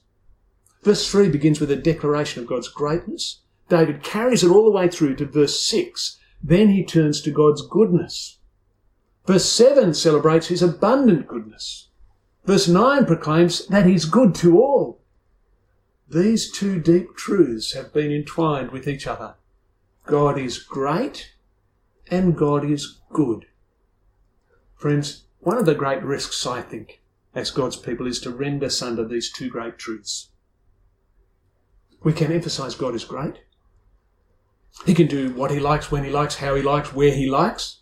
Verse 0.85 1.09
3 1.09 1.29
begins 1.29 1.59
with 1.59 1.71
a 1.71 1.75
declaration 1.75 2.43
of 2.43 2.47
God's 2.47 2.67
greatness. 2.67 3.41
David 3.69 4.03
carries 4.03 4.43
it 4.43 4.51
all 4.51 4.65
the 4.65 4.69
way 4.69 4.87
through 4.87 5.15
to 5.15 5.25
verse 5.25 5.59
6. 5.59 6.19
Then 6.43 6.69
he 6.69 6.85
turns 6.85 7.21
to 7.21 7.31
God's 7.31 7.65
goodness. 7.67 8.37
Verse 9.25 9.45
7 9.45 9.95
celebrates 9.95 10.49
his 10.49 10.61
abundant 10.61 11.27
goodness. 11.27 11.89
Verse 12.45 12.67
9 12.67 13.07
proclaims 13.07 13.65
that 13.65 13.87
he's 13.87 14.05
good 14.05 14.35
to 14.35 14.61
all. 14.61 15.01
These 16.07 16.51
two 16.51 16.79
deep 16.79 17.15
truths 17.15 17.73
have 17.73 17.91
been 17.91 18.11
entwined 18.11 18.69
with 18.69 18.87
each 18.87 19.07
other. 19.07 19.33
God 20.05 20.37
is 20.37 20.59
great 20.59 21.31
and 22.11 22.37
God 22.37 22.63
is 22.63 22.99
good. 23.11 23.47
Friends, 24.75 25.23
one 25.39 25.57
of 25.57 25.65
the 25.65 25.73
great 25.73 26.03
risks, 26.03 26.45
I 26.45 26.61
think, 26.61 27.01
as 27.33 27.49
God's 27.49 27.75
people 27.75 28.05
is 28.05 28.19
to 28.19 28.29
rend 28.29 28.63
us 28.63 28.83
under 28.83 29.03
these 29.03 29.31
two 29.31 29.49
great 29.49 29.79
truths. 29.79 30.29
We 32.05 32.13
can 32.13 32.31
emphasize 32.31 32.75
God 32.75 32.93
is 32.93 33.03
great. 33.03 33.39
He 34.85 34.93
can 34.93 35.07
do 35.07 35.33
what 35.33 35.49
he 35.49 35.59
likes, 35.59 35.91
when 35.91 36.03
he 36.03 36.11
likes, 36.11 36.35
how 36.35 36.53
he 36.53 36.61
likes, 36.61 36.93
where 36.93 37.11
he 37.11 37.27
likes. 37.27 37.79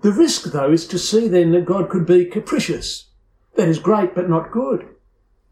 The 0.00 0.12
risk, 0.12 0.44
though, 0.44 0.72
is 0.72 0.86
to 0.86 0.98
see 0.98 1.28
then 1.28 1.52
that 1.52 1.66
God 1.66 1.90
could 1.90 2.06
be 2.06 2.24
capricious. 2.24 3.10
That 3.56 3.68
is 3.68 3.78
great, 3.78 4.14
but 4.14 4.30
not 4.30 4.50
good. 4.50 4.88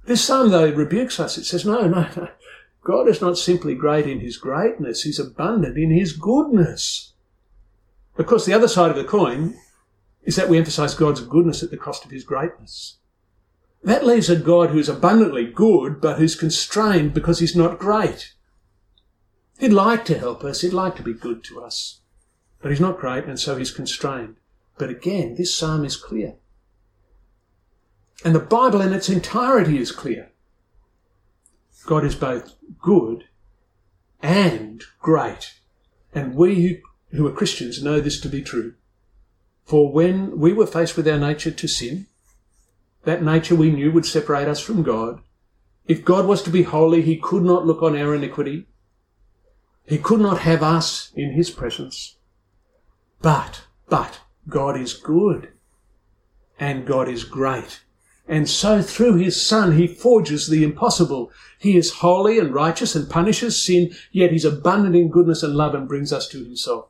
This 0.07 0.25
psalm, 0.25 0.49
though, 0.49 0.71
rebukes 0.71 1.21
us. 1.21 1.37
It 1.37 1.45
says, 1.45 1.67
no, 1.67 1.83
no, 1.87 2.09
no. 2.17 2.29
God 2.83 3.09
is 3.09 3.21
not 3.21 3.37
simply 3.37 3.75
great 3.75 4.07
in 4.07 4.21
his 4.21 4.39
greatness, 4.39 5.03
he's 5.03 5.19
abundant 5.19 5.77
in 5.77 5.91
his 5.91 6.15
goodness. 6.15 7.13
Of 8.17 8.25
course, 8.25 8.47
the 8.47 8.55
other 8.55 8.69
side 8.69 8.91
of 8.91 8.97
the 8.97 9.05
coin 9.05 9.55
is 10.23 10.37
that 10.37 10.49
we 10.49 10.57
emphasize 10.57 10.95
God's 10.95 11.21
goodness 11.21 11.63
at 11.63 11.71
the 11.71 11.77
cost 11.77 12.07
of 12.07 12.11
his 12.11 12.25
greatness. 12.25 12.97
That 13.83 14.05
leaves 14.05 14.29
a 14.29 14.37
God 14.37 14.71
who's 14.71 14.89
abundantly 14.89 15.47
good, 15.47 16.01
but 16.01 16.19
who's 16.19 16.35
constrained 16.35 17.15
because 17.15 17.39
he's 17.39 17.57
not 17.57 17.79
great. 17.79 18.35
He'd 19.59 19.73
like 19.73 20.05
to 20.07 20.19
help 20.19 20.45
us, 20.45 20.61
he'd 20.61 20.73
like 20.73 20.97
to 20.97 21.03
be 21.03 21.13
good 21.13 21.43
to 21.45 21.63
us, 21.63 22.01
but 22.61 22.71
he's 22.71 22.81
not 22.81 22.99
great, 22.99 23.25
and 23.25 23.39
so 23.39 23.57
he's 23.57 23.71
constrained. 23.71 24.37
But 24.79 24.91
again, 24.91 25.35
this 25.37 25.57
psalm 25.57 25.85
is 25.85 25.97
clear. 25.97 26.35
And 28.25 28.35
the 28.35 28.41
Bible 28.41 28.81
in 28.81 28.93
its 28.93 29.09
entirety 29.09 29.79
is 29.79 29.93
clear. 29.93 30.31
God 31.87 32.05
is 32.05 32.15
both 32.15 32.55
good 32.81 33.25
and 34.21 34.83
great. 35.01 35.55
And 36.15 36.35
we 36.35 36.83
who 37.11 37.27
are 37.27 37.33
Christians 37.33 37.83
know 37.83 38.01
this 38.01 38.21
to 38.21 38.29
be 38.29 38.43
true. 38.43 38.75
For 39.65 39.93
when 39.93 40.39
we 40.39 40.53
were 40.53 40.67
faced 40.67 40.97
with 40.97 41.09
our 41.09 41.19
nature 41.19 41.51
to 41.51 41.69
sin, 41.69 42.07
that 43.05 43.23
nature 43.23 43.55
we 43.55 43.71
knew 43.71 43.91
would 43.93 44.07
separate 44.07 44.49
us 44.49 44.61
from 44.61 44.83
God. 44.83 45.21
If 45.87 46.05
God 46.05 46.27
was 46.27 46.43
to 46.43 46.51
be 46.51 46.65
holy, 46.65 47.03
he 47.03 47.17
could 47.17 47.43
not 47.43 47.67
look 47.67 47.83
on 47.83 47.97
our 47.97 48.15
iniquity. 48.15 48.67
He 49.87 49.99
could 49.99 50.21
not 50.21 50.41
have 50.41 50.63
us 50.63 51.11
in 51.15 51.33
his 51.33 51.51
presence. 51.51 52.17
But, 53.23 53.63
but, 53.89 54.21
God 54.49 54.79
is 54.79 54.93
good. 54.93 55.53
And 56.61 56.87
God 56.87 57.09
is 57.09 57.25
great. 57.25 57.83
And 58.29 58.49
so 58.49 58.83
through 58.83 59.17
his 59.17 59.45
Son, 59.45 59.79
he 59.79 59.87
forges 59.87 60.49
the 60.49 60.63
impossible. 60.63 61.33
He 61.59 61.79
is 61.79 61.95
holy 61.95 62.39
and 62.39 62.53
righteous 62.53 62.95
and 62.95 63.09
punishes 63.09 63.65
sin, 63.65 63.95
yet 64.13 64.33
he's 64.33 64.45
abundant 64.45 64.95
in 64.95 65.09
goodness 65.09 65.43
and 65.43 65.55
love 65.55 65.75
and 65.75 65.89
brings 65.89 66.13
us 66.13 66.29
to 66.29 66.45
himself. 66.45 66.89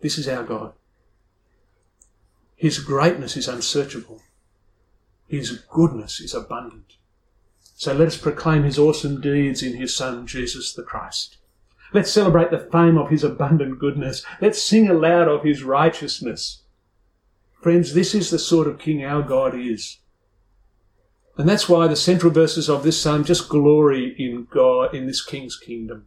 This 0.00 0.16
is 0.16 0.26
our 0.26 0.44
God. 0.44 0.72
His 2.56 2.78
greatness 2.78 3.36
is 3.36 3.46
unsearchable. 3.46 4.22
His 5.28 5.52
goodness 5.70 6.20
is 6.20 6.34
abundant. 6.34 6.96
So 7.76 7.92
let 7.92 8.08
us 8.08 8.16
proclaim 8.16 8.64
his 8.64 8.78
awesome 8.78 9.20
deeds 9.20 9.62
in 9.62 9.76
his 9.76 9.94
Son, 9.94 10.26
Jesus 10.26 10.72
the 10.72 10.82
Christ. 10.82 11.36
Let's 11.92 12.10
celebrate 12.10 12.50
the 12.50 12.58
fame 12.58 12.98
of 12.98 13.10
his 13.10 13.22
abundant 13.22 13.78
goodness. 13.78 14.24
Let's 14.40 14.62
sing 14.62 14.88
aloud 14.88 15.28
of 15.28 15.44
his 15.44 15.62
righteousness. 15.62 16.62
Friends, 17.62 17.94
this 17.94 18.14
is 18.14 18.30
the 18.30 18.38
sort 18.38 18.66
of 18.66 18.78
king 18.78 19.04
our 19.04 19.22
God 19.22 19.54
is. 19.54 19.98
And 21.36 21.48
that's 21.48 21.68
why 21.68 21.86
the 21.86 21.96
central 21.96 22.32
verses 22.32 22.68
of 22.68 22.82
this 22.82 23.00
psalm 23.00 23.22
just 23.22 23.48
glory 23.48 24.14
in 24.18 24.48
God, 24.50 24.94
in 24.94 25.06
this 25.06 25.24
king's 25.24 25.56
kingdom. 25.56 26.06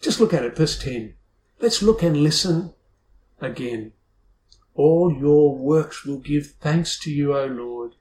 Just 0.00 0.18
look 0.18 0.34
at 0.34 0.44
it, 0.44 0.56
verse 0.56 0.78
10. 0.78 1.14
Let's 1.60 1.80
look 1.80 2.02
and 2.02 2.16
listen 2.16 2.74
again. 3.40 3.92
All 4.74 5.12
your 5.12 5.56
works 5.56 6.04
will 6.04 6.18
give 6.18 6.54
thanks 6.60 6.98
to 7.00 7.10
you, 7.10 7.36
O 7.36 7.46
Lord. 7.46 7.94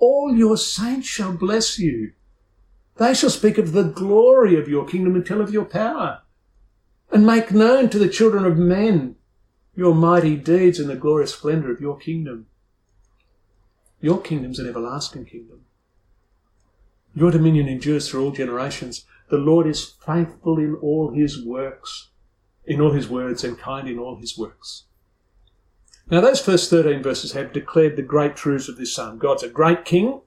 All 0.00 0.34
your 0.34 0.56
saints 0.56 1.06
shall 1.06 1.32
bless 1.32 1.78
you. 1.78 2.12
They 2.96 3.14
shall 3.14 3.30
speak 3.30 3.58
of 3.58 3.72
the 3.72 3.84
glory 3.84 4.58
of 4.58 4.68
your 4.68 4.86
kingdom 4.86 5.14
and 5.14 5.24
tell 5.24 5.40
of 5.40 5.52
your 5.52 5.64
power, 5.64 6.22
and 7.12 7.24
make 7.24 7.52
known 7.52 7.90
to 7.90 7.98
the 7.98 8.08
children 8.08 8.44
of 8.44 8.56
men 8.56 9.16
your 9.76 9.94
mighty 9.94 10.36
deeds 10.36 10.78
and 10.78 10.90
the 10.90 10.96
glorious 10.96 11.34
splendour 11.34 11.70
of 11.70 11.80
your 11.80 11.96
kingdom. 11.96 12.46
Your 14.00 14.20
kingdom's 14.20 14.58
an 14.58 14.66
everlasting 14.66 15.26
kingdom. 15.26 15.60
Your 17.14 17.30
dominion 17.30 17.68
endures 17.68 18.08
through 18.08 18.24
all 18.24 18.32
generations. 18.32 19.04
The 19.28 19.38
Lord 19.38 19.66
is 19.66 19.84
faithful 20.04 20.58
in 20.58 20.74
all 20.76 21.12
his 21.12 21.44
works, 21.44 22.08
in 22.64 22.80
all 22.80 22.92
his 22.92 23.08
words, 23.08 23.44
and 23.44 23.58
kind 23.58 23.88
in 23.88 23.98
all 23.98 24.16
his 24.16 24.38
works. 24.38 24.84
Now, 26.10 26.20
those 26.20 26.40
first 26.40 26.70
13 26.70 27.04
verses 27.04 27.32
have 27.32 27.52
declared 27.52 27.94
the 27.94 28.02
great 28.02 28.34
truths 28.34 28.68
of 28.68 28.76
this 28.76 28.92
psalm. 28.92 29.18
God's 29.18 29.44
a 29.44 29.48
great 29.48 29.84
king. 29.84 30.20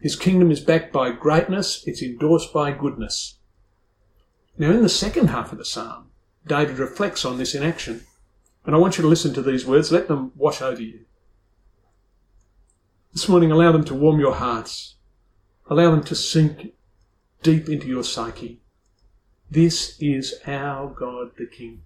His 0.00 0.16
kingdom 0.16 0.50
is 0.50 0.58
backed 0.58 0.92
by 0.92 1.12
greatness. 1.12 1.84
It's 1.86 2.02
endorsed 2.02 2.52
by 2.52 2.72
goodness. 2.72 3.38
Now, 4.58 4.70
in 4.70 4.82
the 4.82 4.88
second 4.88 5.28
half 5.28 5.52
of 5.52 5.58
the 5.58 5.64
psalm, 5.64 6.10
David 6.44 6.78
reflects 6.78 7.24
on 7.24 7.38
this 7.38 7.54
in 7.54 7.62
action. 7.62 8.04
And 8.66 8.74
I 8.74 8.78
want 8.78 8.98
you 8.98 9.02
to 9.02 9.08
listen 9.08 9.32
to 9.34 9.42
these 9.42 9.64
words. 9.64 9.92
Let 9.92 10.08
them 10.08 10.32
wash 10.34 10.60
over 10.60 10.82
you. 10.82 11.04
This 13.12 13.28
morning, 13.28 13.52
allow 13.52 13.70
them 13.70 13.84
to 13.84 13.94
warm 13.94 14.18
your 14.18 14.34
hearts. 14.34 14.96
Allow 15.70 15.92
them 15.92 16.02
to 16.04 16.16
sink 16.16 16.72
deep 17.44 17.68
into 17.68 17.86
your 17.86 18.02
psyche. 18.02 18.60
This 19.48 19.96
is 20.00 20.34
our 20.46 20.88
God 20.88 21.30
the 21.38 21.46
King. 21.46 21.82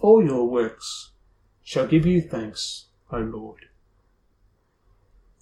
All 0.00 0.24
your 0.24 0.48
works 0.48 1.12
shall 1.68 1.86
give 1.86 2.06
you 2.06 2.22
thanks, 2.22 2.86
O 3.12 3.18
Lord. 3.18 3.66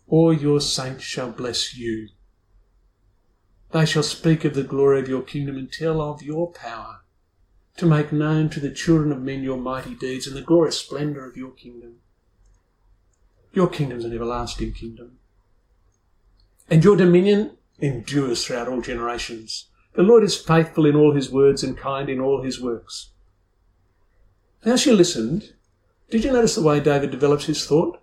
All 0.09 0.33
your 0.33 0.61
saints 0.61 1.05
shall 1.05 1.31
bless 1.31 1.77
you. 1.77 2.09
They 3.71 3.87
shall 3.87 4.03
speak 4.03 4.45
of 4.45 4.55
the 4.55 4.65
glory 4.65 4.99
of 4.99 5.09
your 5.09 5.23
kingdom 5.23 5.57
and 5.57 5.71
tell 5.71 6.03
of 6.03 6.23
your 6.23 6.51
power 6.51 7.03
to 7.77 7.87
make 7.87 8.11
known 8.11 8.51
to 8.51 8.59
the 8.59 8.73
children 8.73 9.13
of 9.13 9.23
men 9.23 9.45
your 9.45 9.57
mighty 9.57 9.95
deeds 9.95 10.27
and 10.27 10.35
the 10.35 10.43
glorious 10.43 10.79
splendour 10.79 11.29
of 11.29 11.37
your 11.37 11.53
kingdom. 11.53 12.01
Your 13.53 13.69
kingdom 13.69 13.99
is 13.99 14.05
an 14.05 14.13
everlasting 14.13 14.73
kingdom. 14.73 15.19
And 16.69 16.83
your 16.83 16.97
dominion 16.97 17.57
endures 17.79 18.45
throughout 18.45 18.67
all 18.67 18.81
generations. 18.81 19.69
The 19.95 20.03
Lord 20.03 20.25
is 20.25 20.37
faithful 20.37 20.87
in 20.87 20.97
all 20.97 21.15
his 21.15 21.31
words 21.31 21.63
and 21.63 21.79
kind 21.79 22.09
in 22.09 22.19
all 22.19 22.43
his 22.43 22.61
works. 22.61 23.11
Now, 24.65 24.75
she 24.75 24.91
listened, 24.91 25.53
did 26.11 26.25
you 26.25 26.33
notice 26.33 26.55
the 26.55 26.63
way 26.63 26.81
David 26.81 27.11
develops 27.11 27.47
his 27.47 27.67
thought? 27.67 27.99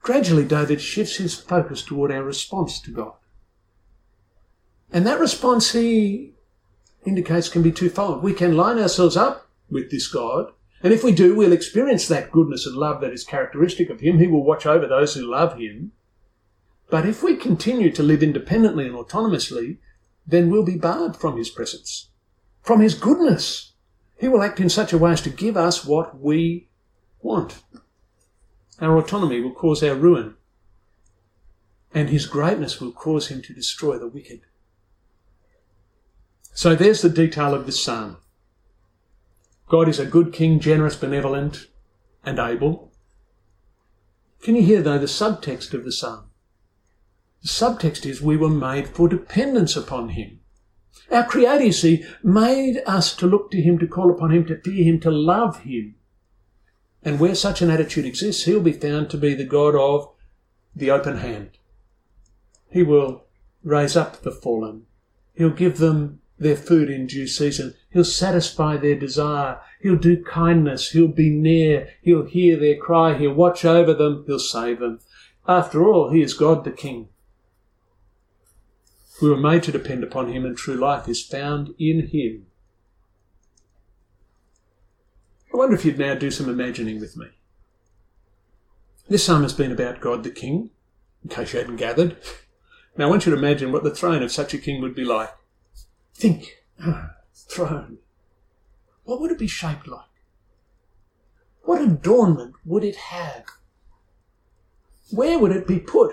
Gradually, 0.00 0.44
David 0.44 0.80
shifts 0.80 1.16
his 1.16 1.34
focus 1.34 1.82
toward 1.82 2.10
our 2.10 2.22
response 2.22 2.80
to 2.80 2.90
God. 2.90 3.14
And 4.90 5.06
that 5.06 5.20
response 5.20 5.72
he 5.72 6.32
indicates 7.04 7.48
can 7.48 7.62
be 7.62 7.72
twofold. 7.72 8.22
We 8.22 8.32
can 8.32 8.56
line 8.56 8.78
ourselves 8.78 9.16
up 9.16 9.50
with 9.70 9.90
this 9.90 10.08
God, 10.08 10.52
and 10.82 10.92
if 10.92 11.02
we 11.02 11.12
do, 11.12 11.34
we'll 11.34 11.52
experience 11.52 12.06
that 12.06 12.30
goodness 12.30 12.64
and 12.66 12.76
love 12.76 13.00
that 13.00 13.12
is 13.12 13.24
characteristic 13.24 13.90
of 13.90 14.00
Him. 14.00 14.18
He 14.18 14.28
will 14.28 14.44
watch 14.44 14.64
over 14.64 14.86
those 14.86 15.14
who 15.14 15.22
love 15.22 15.58
Him. 15.58 15.92
But 16.88 17.04
if 17.04 17.22
we 17.22 17.36
continue 17.36 17.90
to 17.92 18.02
live 18.02 18.22
independently 18.22 18.86
and 18.86 18.94
autonomously, 18.94 19.78
then 20.26 20.50
we'll 20.50 20.64
be 20.64 20.76
barred 20.76 21.16
from 21.16 21.36
His 21.36 21.50
presence, 21.50 22.10
from 22.62 22.80
His 22.80 22.94
goodness. 22.94 23.72
He 24.18 24.28
will 24.28 24.42
act 24.42 24.60
in 24.60 24.68
such 24.68 24.92
a 24.92 24.98
way 24.98 25.12
as 25.12 25.22
to 25.22 25.30
give 25.30 25.56
us 25.56 25.84
what 25.84 26.20
we 26.20 26.68
want. 27.20 27.62
Our 28.80 28.96
autonomy 28.98 29.40
will 29.40 29.54
cause 29.54 29.82
our 29.82 29.94
ruin, 29.94 30.34
and 31.94 32.10
His 32.10 32.26
greatness 32.26 32.80
will 32.80 32.92
cause 32.92 33.28
Him 33.28 33.42
to 33.42 33.54
destroy 33.54 33.98
the 33.98 34.08
wicked. 34.08 34.40
So 36.52 36.74
there's 36.74 37.02
the 37.02 37.08
detail 37.08 37.54
of 37.54 37.66
this 37.66 37.82
psalm. 37.82 38.16
God 39.68 39.88
is 39.88 40.00
a 40.00 40.06
good 40.06 40.32
king, 40.32 40.60
generous, 40.60 40.96
benevolent, 40.96 41.68
and 42.24 42.38
able. 42.38 42.92
Can 44.42 44.56
you 44.56 44.62
hear, 44.62 44.82
though, 44.82 44.98
the 44.98 45.06
subtext 45.06 45.74
of 45.74 45.84
the 45.84 45.92
psalm? 45.92 46.30
The 47.42 47.48
subtext 47.48 48.04
is 48.04 48.20
we 48.20 48.36
were 48.36 48.48
made 48.48 48.88
for 48.88 49.08
dependence 49.08 49.76
upon 49.76 50.10
him. 50.10 50.40
Our 51.10 51.24
Creator, 51.24 51.64
you 51.64 51.72
see, 51.72 52.04
made 52.22 52.82
us 52.86 53.14
to 53.16 53.26
look 53.26 53.50
to 53.50 53.60
him, 53.60 53.78
to 53.78 53.86
call 53.86 54.10
upon 54.10 54.32
him, 54.32 54.44
to 54.46 54.60
fear 54.60 54.84
him, 54.84 55.00
to 55.00 55.10
love 55.10 55.60
him. 55.60 55.94
And 57.02 57.18
where 57.18 57.34
such 57.34 57.62
an 57.62 57.70
attitude 57.70 58.04
exists, 58.04 58.44
he'll 58.44 58.60
be 58.60 58.72
found 58.72 59.08
to 59.10 59.16
be 59.16 59.34
the 59.34 59.44
God 59.44 59.74
of 59.74 60.10
the 60.74 60.90
open 60.90 61.18
hand. 61.18 61.50
He 62.70 62.82
will 62.82 63.24
raise 63.62 63.96
up 63.96 64.22
the 64.22 64.30
fallen. 64.30 64.86
He'll 65.34 65.50
give 65.50 65.78
them 65.78 66.20
their 66.38 66.56
food 66.56 66.90
in 66.90 67.06
due 67.06 67.26
season. 67.26 67.74
He'll 67.90 68.04
satisfy 68.04 68.76
their 68.76 68.94
desire. 68.94 69.60
He'll 69.80 69.96
do 69.96 70.22
kindness. 70.22 70.90
He'll 70.90 71.08
be 71.08 71.30
near. 71.30 71.88
He'll 72.02 72.26
hear 72.26 72.56
their 72.56 72.76
cry. 72.76 73.16
He'll 73.16 73.34
watch 73.34 73.64
over 73.64 73.94
them. 73.94 74.24
He'll 74.26 74.38
save 74.38 74.80
them. 74.80 75.00
After 75.46 75.84
all, 75.84 76.10
He 76.10 76.22
is 76.22 76.34
God 76.34 76.64
the 76.64 76.70
King. 76.70 77.08
We 79.20 79.28
were 79.28 79.36
made 79.36 79.64
to 79.64 79.72
depend 79.72 80.04
upon 80.04 80.32
Him, 80.32 80.44
and 80.44 80.56
true 80.56 80.76
life 80.76 81.08
is 81.08 81.22
found 81.22 81.74
in 81.78 82.08
Him. 82.08 82.46
I 85.52 85.56
wonder 85.56 85.74
if 85.74 85.84
you'd 85.84 85.98
now 85.98 86.14
do 86.14 86.30
some 86.30 86.48
imagining 86.48 87.00
with 87.00 87.16
me. 87.16 87.26
This 89.08 89.24
psalm 89.24 89.42
has 89.42 89.54
been 89.54 89.72
about 89.72 90.00
God 90.00 90.22
the 90.22 90.30
King, 90.30 90.70
in 91.24 91.30
case 91.30 91.52
you 91.52 91.58
hadn't 91.58 91.76
gathered. 91.76 92.16
Now 92.96 93.06
I 93.06 93.10
want 93.10 93.26
you 93.26 93.32
to 93.32 93.38
imagine 93.38 93.72
what 93.72 93.84
the 93.84 93.94
throne 93.94 94.22
of 94.22 94.32
such 94.32 94.54
a 94.54 94.58
king 94.58 94.82
would 94.82 94.94
be 94.94 95.04
like. 95.04 95.30
Think, 96.14 96.58
ah, 96.84 97.12
throne. 97.32 97.98
What 99.04 99.20
would 99.20 99.30
it 99.30 99.38
be 99.38 99.46
shaped 99.46 99.86
like? 99.86 100.02
What 101.62 101.80
adornment 101.80 102.54
would 102.64 102.84
it 102.84 102.96
have? 102.96 103.44
Where 105.10 105.38
would 105.38 105.52
it 105.52 105.66
be 105.66 105.78
put? 105.78 106.12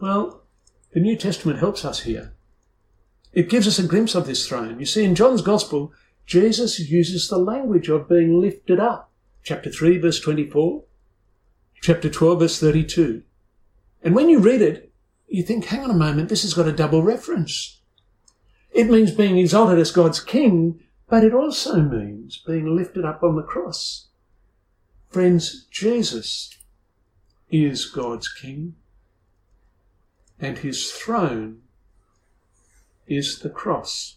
Well, 0.00 0.41
the 0.92 1.00
New 1.00 1.16
Testament 1.16 1.58
helps 1.58 1.84
us 1.84 2.00
here. 2.00 2.34
It 3.32 3.48
gives 3.48 3.66
us 3.66 3.78
a 3.78 3.86
glimpse 3.86 4.14
of 4.14 4.26
this 4.26 4.46
throne. 4.46 4.78
You 4.78 4.86
see, 4.86 5.04
in 5.04 5.14
John's 5.14 5.42
Gospel, 5.42 5.92
Jesus 6.26 6.78
uses 6.78 7.28
the 7.28 7.38
language 7.38 7.88
of 7.88 8.08
being 8.08 8.40
lifted 8.40 8.78
up. 8.78 9.10
Chapter 9.42 9.70
3, 9.70 9.98
verse 9.98 10.20
24. 10.20 10.84
Chapter 11.80 12.08
12, 12.08 12.38
verse 12.38 12.60
32. 12.60 13.22
And 14.02 14.14
when 14.14 14.28
you 14.28 14.38
read 14.38 14.60
it, 14.60 14.92
you 15.28 15.42
think, 15.42 15.64
hang 15.64 15.80
on 15.80 15.90
a 15.90 15.94
moment, 15.94 16.28
this 16.28 16.42
has 16.42 16.54
got 16.54 16.68
a 16.68 16.72
double 16.72 17.02
reference. 17.02 17.80
It 18.70 18.90
means 18.90 19.10
being 19.10 19.38
exalted 19.38 19.78
as 19.78 19.90
God's 19.90 20.20
king, 20.20 20.80
but 21.08 21.24
it 21.24 21.34
also 21.34 21.80
means 21.80 22.42
being 22.46 22.76
lifted 22.76 23.04
up 23.04 23.22
on 23.22 23.36
the 23.36 23.42
cross. 23.42 24.08
Friends, 25.08 25.66
Jesus 25.70 26.56
is 27.50 27.86
God's 27.86 28.32
king, 28.32 28.76
and 30.42 30.58
his 30.58 30.90
throne 30.90 31.62
is 33.06 33.38
the 33.38 33.48
cross. 33.48 34.16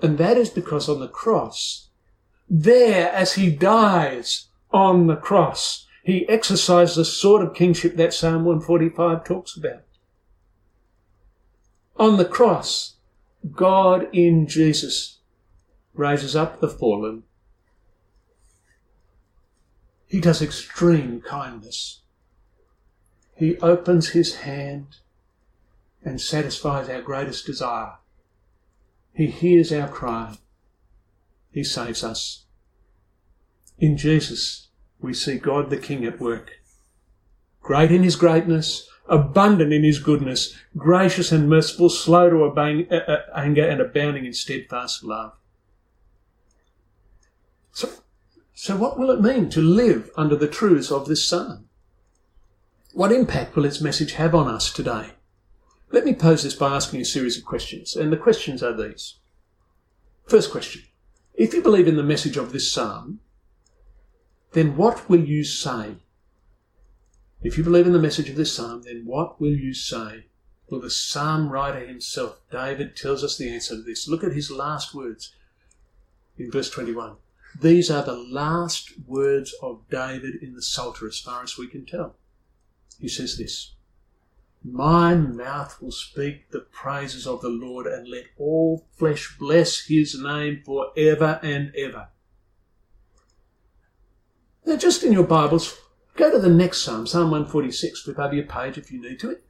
And 0.00 0.16
that 0.16 0.38
is 0.38 0.48
because 0.48 0.88
on 0.88 0.98
the 0.98 1.08
cross, 1.08 1.90
there 2.48 3.12
as 3.12 3.34
he 3.34 3.50
dies 3.50 4.46
on 4.72 5.06
the 5.06 5.16
cross, 5.16 5.86
he 6.02 6.26
exercised 6.28 6.96
the 6.96 7.04
sort 7.04 7.42
of 7.42 7.54
kingship 7.54 7.96
that 7.96 8.14
Psalm 8.14 8.46
145 8.46 9.24
talks 9.24 9.56
about. 9.56 9.82
On 11.96 12.16
the 12.16 12.24
cross, 12.24 12.94
God 13.52 14.08
in 14.12 14.46
Jesus 14.46 15.18
raises 15.92 16.34
up 16.34 16.60
the 16.60 16.68
fallen. 16.68 17.24
He 20.06 20.20
does 20.20 20.40
extreme 20.40 21.20
kindness. 21.20 22.00
He 23.38 23.56
opens 23.58 24.08
his 24.08 24.36
hand 24.36 24.96
and 26.04 26.20
satisfies 26.20 26.88
our 26.88 27.00
greatest 27.00 27.46
desire. 27.46 27.92
He 29.14 29.28
hears 29.28 29.72
our 29.72 29.86
cry. 29.86 30.38
He 31.52 31.62
saves 31.62 32.02
us. 32.02 32.46
In 33.78 33.96
Jesus, 33.96 34.68
we 35.00 35.14
see 35.14 35.38
God 35.38 35.70
the 35.70 35.76
King 35.76 36.04
at 36.04 36.20
work. 36.20 36.58
Great 37.62 37.92
in 37.92 38.02
his 38.02 38.16
greatness, 38.16 38.88
abundant 39.08 39.72
in 39.72 39.84
his 39.84 40.00
goodness, 40.00 40.56
gracious 40.76 41.30
and 41.30 41.48
merciful, 41.48 41.90
slow 41.90 42.28
to 42.30 42.42
uh, 42.42 42.96
uh, 42.96 43.22
anger, 43.36 43.64
and 43.64 43.80
abounding 43.80 44.24
in 44.24 44.32
steadfast 44.32 45.04
love. 45.04 45.32
So, 47.70 47.88
so, 48.52 48.76
what 48.76 48.98
will 48.98 49.12
it 49.12 49.20
mean 49.20 49.48
to 49.50 49.60
live 49.60 50.10
under 50.16 50.34
the 50.34 50.48
truths 50.48 50.90
of 50.90 51.06
this 51.06 51.24
psalm? 51.24 51.67
What 52.92 53.12
impact 53.12 53.54
will 53.54 53.64
its 53.64 53.80
message 53.80 54.12
have 54.12 54.34
on 54.34 54.48
us 54.48 54.72
today? 54.72 55.10
Let 55.90 56.04
me 56.04 56.14
pose 56.14 56.42
this 56.42 56.54
by 56.54 56.74
asking 56.74 57.00
a 57.00 57.04
series 57.04 57.38
of 57.38 57.44
questions, 57.44 57.96
and 57.96 58.12
the 58.12 58.16
questions 58.16 58.62
are 58.62 58.76
these. 58.76 59.16
First 60.26 60.50
question 60.50 60.82
If 61.34 61.54
you 61.54 61.62
believe 61.62 61.88
in 61.88 61.96
the 61.96 62.02
message 62.02 62.36
of 62.36 62.52
this 62.52 62.72
psalm, 62.72 63.20
then 64.52 64.76
what 64.76 65.08
will 65.08 65.24
you 65.24 65.44
say 65.44 65.96
if 67.40 67.56
you 67.56 67.62
believe 67.62 67.86
in 67.86 67.92
the 67.92 68.00
message 68.00 68.28
of 68.28 68.34
this 68.34 68.52
psalm, 68.52 68.82
then 68.82 69.04
what 69.06 69.40
will 69.40 69.54
you 69.54 69.72
say? 69.72 70.26
Well, 70.68 70.80
the 70.80 70.90
psalm 70.90 71.50
writer 71.50 71.86
himself, 71.86 72.40
David, 72.50 72.96
tells 72.96 73.22
us 73.22 73.38
the 73.38 73.48
answer 73.48 73.76
to 73.76 73.82
this. 73.82 74.08
Look 74.08 74.24
at 74.24 74.32
his 74.32 74.50
last 74.50 74.92
words 74.92 75.34
in 76.36 76.50
verse 76.50 76.68
21. 76.68 77.16
These 77.60 77.90
are 77.90 78.02
the 78.02 78.16
last 78.16 78.92
words 79.06 79.54
of 79.62 79.88
David 79.88 80.42
in 80.42 80.54
the 80.54 80.62
Psalter, 80.62 81.06
as 81.06 81.20
far 81.20 81.42
as 81.44 81.56
we 81.56 81.68
can 81.68 81.86
tell. 81.86 82.16
He 82.98 83.08
says 83.08 83.36
this 83.36 83.74
My 84.62 85.14
mouth 85.14 85.80
will 85.80 85.92
speak 85.92 86.50
the 86.50 86.60
praises 86.60 87.26
of 87.26 87.40
the 87.40 87.48
Lord, 87.48 87.86
and 87.86 88.08
let 88.08 88.24
all 88.36 88.86
flesh 88.92 89.36
bless 89.38 89.86
his 89.86 90.18
name 90.20 90.62
for 90.64 90.88
ever 90.96 91.40
and 91.42 91.72
ever. 91.76 92.08
Now, 94.66 94.76
just 94.76 95.02
in 95.02 95.12
your 95.12 95.24
Bibles, 95.24 95.78
Go 96.18 96.32
to 96.32 96.40
the 96.40 96.48
next 96.48 96.78
psalm, 96.78 97.06
Psalm 97.06 97.30
146. 97.30 98.02
Flip 98.02 98.18
over 98.18 98.34
your 98.34 98.44
page 98.44 98.76
if 98.76 98.90
you 98.90 99.00
need 99.00 99.20
to 99.20 99.30
it. 99.30 99.44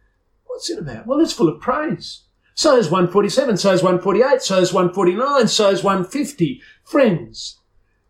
What's 0.44 0.68
it 0.68 0.78
about? 0.78 1.06
Well, 1.06 1.18
it's 1.20 1.32
full 1.32 1.48
of 1.48 1.62
praise. 1.62 2.24
So 2.54 2.76
is 2.76 2.90
147, 2.90 3.56
so 3.56 3.72
is 3.72 3.82
148, 3.82 4.42
so 4.42 4.58
is 4.58 4.74
149, 4.74 5.48
so 5.48 5.70
is 5.70 5.82
150. 5.82 6.60
Friends, 6.84 7.60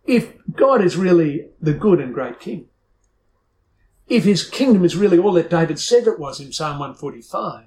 if 0.07 0.33
God 0.57 0.83
is 0.83 0.97
really 0.97 1.51
the 1.61 1.73
good 1.73 2.01
and 2.01 2.13
great 2.13 2.41
King, 2.41 2.67
if 4.09 4.25
his 4.25 4.49
kingdom 4.49 4.85
is 4.85 4.97
really 4.97 5.19
all 5.19 5.33
that 5.33 5.51
David 5.51 5.79
said 5.79 6.07
it 6.07 6.19
was 6.19 6.41
in 6.41 6.53
Psalm 6.53 6.79
145, 6.79 7.67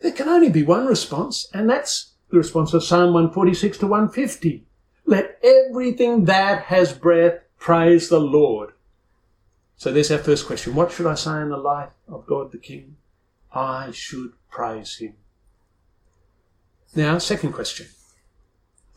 there 0.00 0.12
can 0.12 0.28
only 0.28 0.50
be 0.50 0.62
one 0.62 0.86
response, 0.86 1.48
and 1.52 1.68
that's 1.68 2.12
the 2.30 2.36
response 2.36 2.74
of 2.74 2.84
Psalm 2.84 3.12
146 3.12 3.78
to 3.78 3.86
150. 3.86 4.64
Let 5.06 5.38
everything 5.42 6.24
that 6.26 6.64
has 6.64 6.92
breath 6.92 7.40
praise 7.58 8.08
the 8.08 8.20
Lord. 8.20 8.72
So 9.76 9.92
there's 9.92 10.10
our 10.10 10.18
first 10.18 10.46
question. 10.46 10.74
What 10.74 10.92
should 10.92 11.06
I 11.06 11.14
say 11.14 11.40
in 11.40 11.50
the 11.50 11.56
life 11.56 11.90
of 12.08 12.26
God 12.26 12.52
the 12.52 12.58
King? 12.58 12.96
I 13.52 13.90
should 13.92 14.32
praise 14.50 14.96
him. 14.96 15.14
Now, 16.94 17.18
second 17.18 17.52
question. 17.52 17.86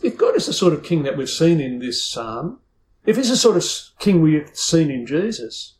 If 0.02 0.18
God 0.18 0.36
is 0.36 0.48
the 0.48 0.54
sort 0.54 0.74
of 0.74 0.84
king 0.84 1.04
that 1.04 1.16
we've 1.16 1.30
seen 1.30 1.60
in 1.60 1.80
this 1.80 2.04
psalm, 2.04 2.60
if 3.06 3.18
he's 3.18 3.30
the 3.30 3.38
sort 3.38 3.58
of 3.58 3.66
king 4.00 4.22
we've 4.22 4.50
seen 4.54 4.90
in 4.90 5.06
Jesus, 5.06 5.76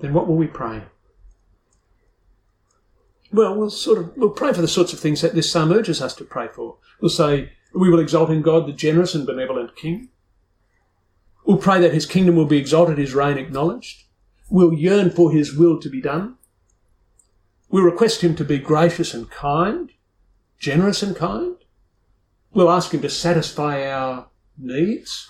then 0.00 0.12
what 0.12 0.26
will 0.26 0.36
we 0.36 0.46
pray? 0.46 0.82
Well, 3.32 3.56
we'll 3.56 3.70
sort 3.70 3.98
of 3.98 4.16
we'll 4.16 4.30
pray 4.30 4.52
for 4.52 4.60
the 4.60 4.68
sorts 4.68 4.92
of 4.92 4.98
things 4.98 5.20
that 5.20 5.34
this 5.34 5.50
psalm 5.50 5.72
urges 5.72 6.02
us 6.02 6.14
to 6.16 6.24
pray 6.24 6.48
for. 6.48 6.78
We'll 7.00 7.10
say, 7.10 7.52
We 7.72 7.88
will 7.88 8.00
exalt 8.00 8.30
in 8.30 8.42
God 8.42 8.66
the 8.66 8.72
generous 8.72 9.14
and 9.14 9.26
benevolent 9.26 9.76
King. 9.76 10.08
We'll 11.44 11.58
pray 11.58 11.80
that 11.80 11.94
his 11.94 12.06
kingdom 12.06 12.36
will 12.36 12.46
be 12.46 12.58
exalted, 12.58 12.98
his 12.98 13.14
reign 13.14 13.38
acknowledged. 13.38 14.04
We'll 14.48 14.72
yearn 14.72 15.10
for 15.10 15.30
his 15.30 15.56
will 15.56 15.80
to 15.80 15.88
be 15.88 16.00
done. 16.00 16.36
We'll 17.68 17.84
request 17.84 18.22
him 18.22 18.34
to 18.36 18.44
be 18.44 18.58
gracious 18.58 19.14
and 19.14 19.30
kind, 19.30 19.92
generous 20.58 21.02
and 21.02 21.14
kind. 21.14 21.56
We'll 22.52 22.70
ask 22.70 22.92
him 22.92 23.00
to 23.02 23.08
satisfy 23.08 23.88
our 23.88 24.26
needs. 24.58 25.28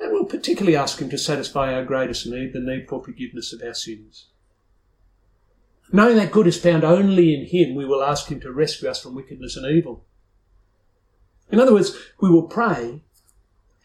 And 0.00 0.12
we'll 0.12 0.24
particularly 0.24 0.76
ask 0.76 1.00
him 1.00 1.10
to 1.10 1.18
satisfy 1.18 1.72
our 1.72 1.84
greatest 1.84 2.26
need, 2.26 2.52
the 2.52 2.60
need 2.60 2.88
for 2.88 3.02
forgiveness 3.02 3.52
of 3.52 3.62
our 3.62 3.74
sins. 3.74 4.26
Knowing 5.90 6.16
that 6.16 6.32
good 6.32 6.46
is 6.46 6.60
found 6.60 6.84
only 6.84 7.34
in 7.34 7.46
him, 7.46 7.74
we 7.74 7.84
will 7.84 8.02
ask 8.02 8.30
him 8.30 8.40
to 8.40 8.52
rescue 8.52 8.88
us 8.88 9.02
from 9.02 9.14
wickedness 9.14 9.56
and 9.56 9.66
evil. 9.66 10.04
In 11.50 11.58
other 11.58 11.72
words, 11.72 11.96
we 12.20 12.30
will 12.30 12.42
pray 12.42 13.02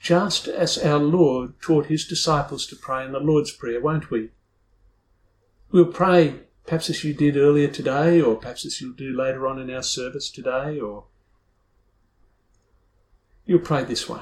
just 0.02 0.49
as 0.49 0.78
our 0.78 0.99
Lord 0.99 1.60
taught 1.62 1.86
his 1.86 2.06
disciples 2.06 2.67
to 2.67 2.76
pray 2.76 3.06
in 3.06 3.13
the 3.13 3.19
Lord's 3.19 3.52
Prayer, 3.52 3.80
won't 3.80 4.12
we? 4.12 4.32
We'll 5.71 5.86
pray 5.86 6.41
perhaps 6.65 6.89
as 6.89 7.04
you 7.04 7.13
did 7.13 7.38
earlier 7.38 7.69
today, 7.69 8.21
or 8.21 8.36
perhaps 8.36 8.65
as 8.65 8.80
you'll 8.82 8.93
do 8.93 9.15
later 9.15 9.47
on 9.47 9.60
in 9.60 9.73
our 9.73 9.82
service 9.82 10.30
today, 10.30 10.80
or 10.80 11.06
you'll 13.45 13.60
pray 13.60 13.84
this 13.84 14.08
way 14.10 14.21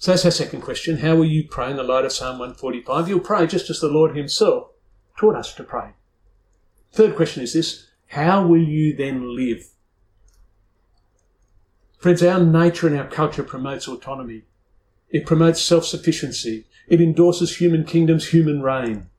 So 0.00 0.12
that's 0.12 0.24
our 0.24 0.30
second 0.30 0.62
question. 0.62 0.96
How 0.96 1.14
will 1.14 1.26
you 1.26 1.46
pray 1.46 1.70
in 1.70 1.76
the 1.76 1.82
light 1.82 2.06
of 2.06 2.12
Psalm 2.12 2.38
145? 2.38 3.06
You'll 3.06 3.20
pray 3.20 3.46
just 3.46 3.68
as 3.68 3.80
the 3.80 3.88
Lord 3.88 4.16
Himself 4.16 4.70
taught 5.18 5.36
us 5.36 5.52
to 5.54 5.62
pray. 5.62 5.90
Third 6.90 7.14
question 7.14 7.42
is 7.42 7.52
this 7.52 7.90
How 8.06 8.46
will 8.46 8.62
you 8.62 8.96
then 8.96 9.36
live? 9.36 9.66
Friends, 11.98 12.22
our 12.22 12.40
nature 12.42 12.86
and 12.86 12.96
our 12.96 13.08
culture 13.08 13.42
promotes 13.42 13.86
autonomy. 13.86 14.44
It 15.10 15.26
promotes 15.26 15.60
self 15.60 15.84
sufficiency. 15.84 16.64
It 16.88 17.02
endorses 17.02 17.58
human 17.58 17.84
kingdoms, 17.84 18.28
human 18.28 18.62
reign. 18.62 19.10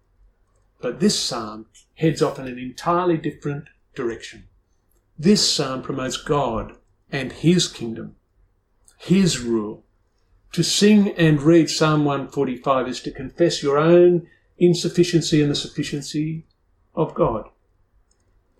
But 0.82 1.00
this 1.00 1.18
psalm 1.18 1.68
heads 1.94 2.24
off 2.24 2.40
in 2.40 2.48
an 2.48 2.58
entirely 2.58 3.18
different 3.18 3.66
direction. 3.94 4.48
This 5.16 5.48
psalm 5.48 5.84
promotes 5.84 6.18
God 6.18 6.74
and 7.12 7.32
His 7.32 7.68
kingdom, 7.68 8.16
His 8.98 9.40
rule. 9.40 9.86
To 10.54 10.64
sing 10.64 11.10
and 11.18 11.42
read 11.42 11.70
Psalm 11.70 12.04
145 12.04 12.88
is 12.88 13.02
to 13.02 13.12
confess 13.12 13.64
your 13.64 13.78
own 13.78 14.28
insufficiency 14.58 15.42
and 15.42 15.50
the 15.50 15.56
sufficiency 15.56 16.46
of 16.94 17.14
God. 17.14 17.50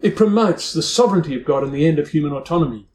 It 0.02 0.16
promotes 0.16 0.74
the 0.74 0.82
sovereignty 0.82 1.36
of 1.36 1.46
God 1.46 1.64
and 1.64 1.74
the 1.74 1.86
end 1.86 2.00
of 2.00 2.10
human 2.10 2.32
autonomy. 2.32 2.88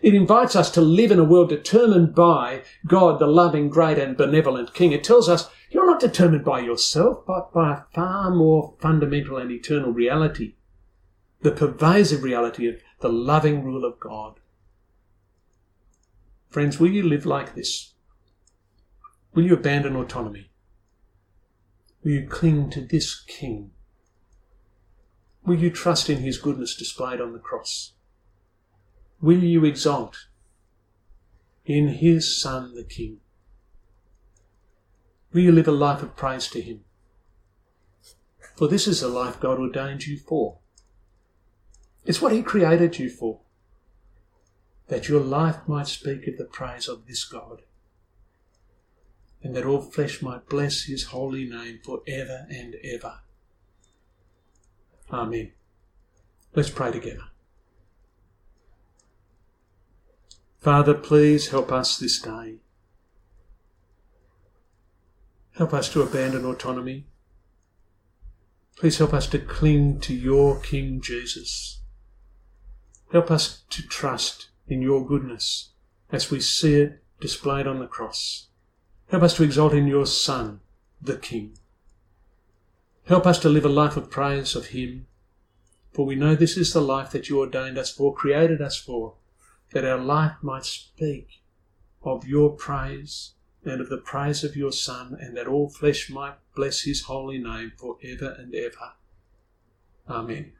It 0.00 0.14
invites 0.14 0.56
us 0.56 0.70
to 0.72 0.80
live 0.80 1.12
in 1.12 1.18
a 1.18 1.24
world 1.24 1.48
determined 1.48 2.14
by 2.14 2.62
God, 2.86 3.20
the 3.20 3.26
loving, 3.26 3.68
great, 3.68 3.98
and 3.98 4.16
benevolent 4.16 4.74
King. 4.74 4.92
It 4.92 5.04
tells 5.04 5.28
us 5.28 5.48
you're 5.70 5.86
not 5.86 6.00
determined 6.00 6.44
by 6.44 6.60
yourself, 6.60 7.24
but 7.26 7.52
by 7.52 7.72
a 7.72 7.94
far 7.94 8.30
more 8.30 8.74
fundamental 8.80 9.36
and 9.36 9.50
eternal 9.50 9.92
reality 9.92 10.54
the 11.42 11.50
pervasive 11.50 12.22
reality 12.22 12.68
of 12.68 12.76
the 13.00 13.08
loving 13.08 13.64
rule 13.64 13.84
of 13.84 13.98
God. 14.00 14.38
Friends, 16.48 16.78
will 16.78 16.90
you 16.90 17.02
live 17.02 17.26
like 17.26 17.54
this? 17.54 17.91
Will 19.34 19.44
you 19.44 19.54
abandon 19.54 19.96
autonomy? 19.96 20.50
Will 22.04 22.12
you 22.12 22.26
cling 22.28 22.70
to 22.70 22.80
this 22.80 23.20
King? 23.20 23.70
Will 25.44 25.58
you 25.58 25.70
trust 25.70 26.10
in 26.10 26.18
his 26.18 26.38
goodness 26.38 26.76
displayed 26.76 27.20
on 27.20 27.32
the 27.32 27.38
cross? 27.38 27.92
will 29.22 29.42
you 29.42 29.64
exalt 29.64 30.26
in 31.64 31.88
his 31.88 32.38
Son, 32.38 32.74
the 32.74 32.82
King? 32.82 33.20
Will 35.32 35.42
you 35.42 35.52
live 35.52 35.68
a 35.68 35.72
life 35.72 36.02
of 36.02 36.16
praise 36.16 36.48
to 36.48 36.60
him? 36.60 36.84
For 38.56 38.68
this 38.68 38.86
is 38.86 39.00
the 39.00 39.08
life 39.08 39.40
God 39.40 39.58
ordained 39.58 40.06
you 40.06 40.18
for. 40.18 40.58
It's 42.04 42.20
what 42.20 42.32
he 42.32 42.42
created 42.42 42.98
you 42.98 43.08
for. 43.08 43.40
That 44.88 45.08
your 45.08 45.20
life 45.20 45.60
might 45.66 45.86
speak 45.86 46.26
of 46.26 46.36
the 46.36 46.44
praise 46.44 46.88
of 46.88 47.06
this 47.06 47.24
God. 47.24 47.62
And 49.42 49.56
that 49.56 49.66
all 49.66 49.80
flesh 49.80 50.22
might 50.22 50.48
bless 50.48 50.84
his 50.84 51.04
holy 51.04 51.48
name 51.48 51.80
for 51.84 52.02
ever 52.06 52.46
and 52.48 52.76
ever. 52.84 53.20
Amen. 55.10 55.52
Let's 56.54 56.70
pray 56.70 56.92
together. 56.92 57.24
Father, 60.60 60.94
please 60.94 61.48
help 61.48 61.72
us 61.72 61.98
this 61.98 62.20
day. 62.20 62.58
Help 65.56 65.74
us 65.74 65.88
to 65.90 66.02
abandon 66.02 66.44
autonomy. 66.44 67.06
Please 68.76 68.98
help 68.98 69.12
us 69.12 69.26
to 69.28 69.38
cling 69.38 70.00
to 70.00 70.14
your 70.14 70.60
King 70.60 71.00
Jesus. 71.00 71.80
Help 73.10 73.30
us 73.30 73.64
to 73.70 73.82
trust 73.82 74.48
in 74.66 74.80
your 74.80 75.06
goodness 75.06 75.70
as 76.10 76.30
we 76.30 76.40
see 76.40 76.74
it 76.74 77.02
displayed 77.20 77.66
on 77.66 77.78
the 77.78 77.86
cross. 77.86 78.48
Help 79.12 79.24
us 79.24 79.34
to 79.34 79.42
exalt 79.42 79.74
in 79.74 79.86
your 79.86 80.06
Son, 80.06 80.60
the 80.98 81.18
King. 81.18 81.58
Help 83.04 83.26
us 83.26 83.38
to 83.40 83.50
live 83.50 83.66
a 83.66 83.68
life 83.68 83.94
of 83.94 84.10
praise 84.10 84.56
of 84.56 84.68
Him, 84.68 85.06
for 85.92 86.06
we 86.06 86.14
know 86.14 86.34
this 86.34 86.56
is 86.56 86.72
the 86.72 86.80
life 86.80 87.10
that 87.10 87.28
you 87.28 87.38
ordained 87.38 87.76
us 87.76 87.92
for, 87.92 88.14
created 88.14 88.62
us 88.62 88.78
for 88.78 89.16
that 89.72 89.84
our 89.84 89.98
life 89.98 90.36
might 90.40 90.64
speak 90.64 91.42
of 92.02 92.26
your 92.26 92.52
praise 92.52 93.32
and 93.66 93.82
of 93.82 93.90
the 93.90 93.98
praise 93.98 94.44
of 94.44 94.56
your 94.56 94.72
Son, 94.72 95.14
and 95.20 95.36
that 95.36 95.46
all 95.46 95.68
flesh 95.68 96.08
might 96.08 96.36
bless 96.56 96.84
his 96.84 97.02
holy 97.02 97.36
name 97.36 97.72
for 97.76 97.98
ever 98.02 98.34
and 98.38 98.54
ever. 98.54 98.94
Amen. 100.08 100.52